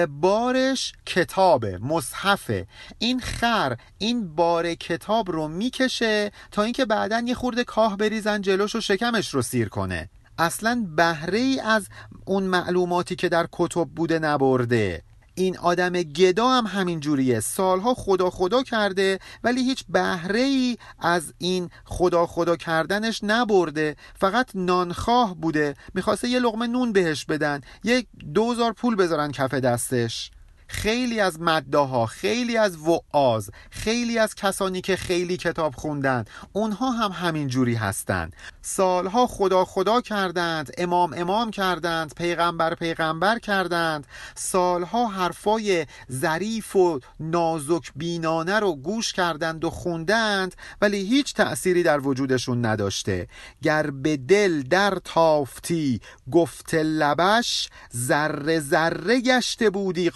بارش 0.09 0.93
کتابه 1.05 1.77
مصحفه. 1.77 2.67
این 2.97 3.19
خر 3.19 3.75
این 3.97 4.35
بار 4.35 4.73
کتاب 4.73 5.31
رو 5.31 5.47
می‌کشه 5.47 6.31
تا 6.51 6.63
اینکه 6.63 6.85
بعدا 6.85 7.23
یه 7.27 7.33
خورده 7.33 7.63
کاه 7.63 7.97
بریزن 7.97 8.41
جلوش 8.41 8.75
و 8.75 8.81
شکمش 8.81 9.33
رو 9.33 9.41
سیر 9.41 9.69
کنه. 9.69 10.09
اصلا 10.37 10.87
بهره 10.95 11.39
ای 11.39 11.59
از 11.59 11.87
اون 12.25 12.43
معلوماتی 12.43 13.15
که 13.15 13.29
در 13.29 13.47
کتب 13.51 13.85
بوده 13.85 14.19
نبرده. 14.19 15.03
این 15.39 15.57
آدم 15.57 15.93
گدا 15.93 16.49
هم 16.49 16.65
همین 16.65 16.99
جوریه. 16.99 17.39
سالها 17.39 17.93
خدا 17.93 18.29
خدا 18.29 18.63
کرده 18.63 19.19
ولی 19.43 19.63
هیچ 19.63 19.83
بهره 19.89 20.39
ای 20.39 20.77
از 20.99 21.33
این 21.37 21.69
خدا 21.85 22.25
خدا 22.25 22.55
کردنش 22.55 23.19
نبرده. 23.23 23.95
فقط 24.19 24.49
نانخواه 24.55 25.35
بوده. 25.35 25.75
می‌خواسته 25.93 26.29
یه 26.29 26.39
لغمه 26.39 26.67
نون 26.67 26.93
بهش 26.93 27.25
بدن. 27.25 27.61
یک 27.83 28.07
دوزار 28.33 28.73
پول 28.73 28.95
بذارن 28.95 29.31
کف 29.31 29.53
دستش. 29.53 30.31
خیلی 30.69 31.19
از 31.19 31.41
مداها 31.41 32.05
خیلی 32.05 32.57
از 32.57 32.77
وعاز 32.77 33.49
خیلی 33.71 34.17
از 34.19 34.35
کسانی 34.35 34.81
که 34.81 34.95
خیلی 34.95 35.37
کتاب 35.37 35.75
خوندن 35.75 36.25
اونها 36.53 36.91
هم 36.91 37.11
همین 37.11 37.47
جوری 37.47 37.75
هستند. 37.75 38.35
سالها 38.61 39.27
خدا 39.27 39.65
خدا 39.65 40.01
کردند 40.01 40.71
امام 40.77 41.13
امام 41.17 41.51
کردند 41.51 42.13
پیغمبر 42.15 42.75
پیغمبر 42.75 43.39
کردند. 43.39 44.07
سالها 44.35 45.07
حرفای 45.07 45.85
ظریف 46.11 46.75
و 46.75 46.99
نازک 47.19 47.91
بینانه 47.95 48.59
رو 48.59 48.75
گوش 48.75 49.13
کردند 49.13 49.65
و 49.65 49.69
خوندند 49.69 50.55
ولی 50.81 50.97
هیچ 50.97 51.33
تأثیری 51.33 51.83
در 51.83 51.99
وجودشون 51.99 52.65
نداشته. 52.65 53.27
گر 53.61 53.91
به 53.91 54.17
دل 54.17 54.61
در 54.61 54.97
تافتی 55.03 56.01
گفت 56.31 56.73
لبش 56.73 57.69
ذره 57.95 58.59
ذره 58.59 59.21
گشته 59.21 59.69
بودی 59.69 60.09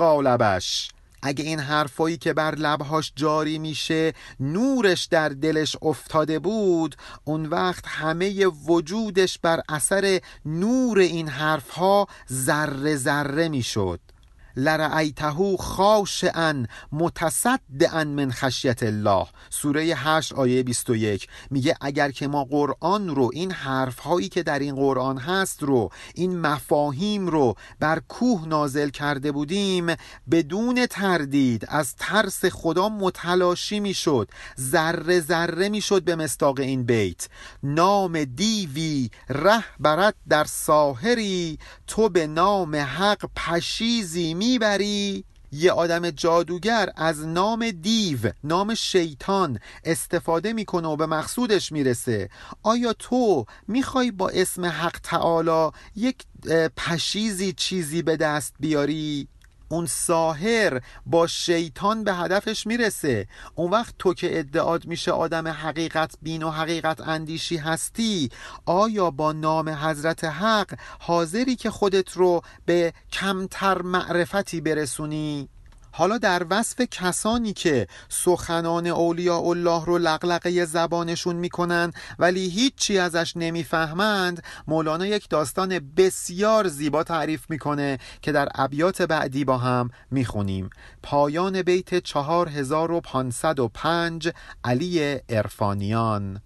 قالبش 0.43 0.89
اگه 1.25 1.43
این 1.43 1.59
حرفایی 1.59 2.17
که 2.17 2.33
بر 2.33 2.55
لبهاش 2.55 3.13
جاری 3.15 3.59
میشه 3.59 4.13
نورش 4.39 5.05
در 5.05 5.29
دلش 5.29 5.75
افتاده 5.81 6.39
بود 6.39 6.95
اون 7.23 7.45
وقت 7.45 7.83
همه 7.87 8.45
وجودش 8.47 9.39
بر 9.39 9.61
اثر 9.69 10.19
نور 10.45 10.99
این 10.99 11.27
حرفها 11.27 12.07
ذره 12.31 12.95
ذره 12.95 13.49
می‌شد. 13.49 13.99
لرعیته 14.55 15.57
خاشعا 15.59 16.65
متصدعا 16.91 18.03
من 18.03 18.31
خشیت 18.31 18.83
الله. 18.83 19.25
سوره 19.49 19.83
8 19.83 20.33
آیه 20.33 20.63
21 20.63 21.27
میگه 21.51 21.75
اگر 21.81 22.11
که 22.11 22.27
ما 22.27 22.43
قرآن 22.43 23.15
رو 23.15 23.29
این 23.33 23.51
حرف 23.51 23.99
هایی 23.99 24.29
که 24.29 24.43
در 24.43 24.59
این 24.59 24.75
قرآن 24.75 25.17
هست 25.17 25.63
رو 25.63 25.89
این 26.15 26.39
مفاهیم 26.39 27.27
رو 27.27 27.55
بر 27.79 28.01
کوه 28.07 28.47
نازل 28.47 28.89
کرده 28.89 29.31
بودیم 29.31 29.95
بدون 30.31 30.85
تردید 30.85 31.65
از 31.67 31.95
ترس 31.95 32.45
خدا 32.45 32.89
متلاشی 32.89 33.79
می‌شد 33.79 34.29
ذره 34.59 35.19
ذره 35.19 35.69
می‌شد 35.69 36.03
به 36.03 36.15
مستاق 36.15 36.59
این 36.59 36.83
بیت. 36.83 37.27
نام 37.63 38.23
دیوی 38.23 39.09
ره 39.29 39.63
برد 39.79 40.15
در 40.29 40.43
ساهری 40.43 41.59
تو 41.87 42.09
به 42.09 42.27
نام 42.27 42.75
حق 42.75 43.29
پشیزی 43.35 44.33
می‌بری. 44.43 45.25
یه 45.51 45.71
آدم 45.71 46.09
جادوگر 46.09 46.89
از 46.95 47.25
نام 47.25 47.71
دیو 47.71 48.19
نام 48.43 48.75
شیطان 48.75 49.59
استفاده 49.83 50.53
می‌کنه 50.53 50.87
و 50.87 50.95
به 50.95 51.05
مقصودش 51.05 51.71
می‌رسه. 51.71 52.29
آیا 52.63 52.93
تو 52.93 53.45
می‌خوای 53.67 54.11
با 54.11 54.29
اسم 54.29 54.65
حق 54.65 54.99
تعالی 55.03 55.71
یک 55.95 56.23
پشیزی 56.77 57.53
چیزی 57.53 58.01
به 58.01 58.17
دست 58.17 58.53
بیاری؟ 58.59 59.27
اون 59.73 59.85
ساهر 59.85 60.81
با 61.05 61.27
شیطان 61.27 62.03
به 62.03 62.13
هدفش 62.13 62.67
می‌رسه 62.67 63.27
اون 63.55 63.71
وقت 63.71 63.95
تو 63.99 64.13
که 64.13 64.39
ادعاد 64.39 64.85
میشه 64.85 65.11
آدم 65.11 65.47
حقیقت 65.47 66.15
بین 66.21 66.43
و 66.43 66.49
حقیقت 66.49 67.01
اندیشی 67.01 67.57
هستی 67.57 68.29
آیا 68.65 69.11
با 69.11 69.31
نام 69.31 69.69
حضرت 69.69 70.23
حق 70.23 70.79
حاضری 70.99 71.55
که 71.55 71.69
خودت 71.71 72.11
رو 72.11 72.41
به 72.65 72.93
کمتر 73.11 73.81
معرفتی 73.81 74.61
برسونی؟ 74.61 75.49
حالا 75.95 76.17
در 76.17 76.45
وصف 76.49 76.81
کسانی 76.91 77.53
که 77.53 77.87
سخنان 78.09 78.87
اولیاء 78.87 79.49
الله 79.49 79.85
رو 79.85 79.97
لقلقه 79.97 80.65
زبانشون 80.65 81.35
می‌کنن 81.35 81.91
ولی 82.19 82.49
هیچی 82.49 82.97
ازش 82.97 83.33
نمی‌فهمند 83.35 84.43
مولانا 84.67 85.05
یک 85.05 85.29
داستان 85.29 85.93
بسیار 85.97 86.67
زیبا 86.67 87.03
تعریف 87.03 87.49
می‌کنه 87.49 87.97
که 88.21 88.31
در 88.31 88.49
ابیات 88.55 89.01
بعدی 89.01 89.45
با 89.45 89.57
هم 89.57 89.89
می‌خونیم. 90.11 90.69
پایان 91.03 91.61
بیت 91.61 91.99
4505 91.99 94.31
علی 94.63 95.19
ارفانیان 95.29 96.41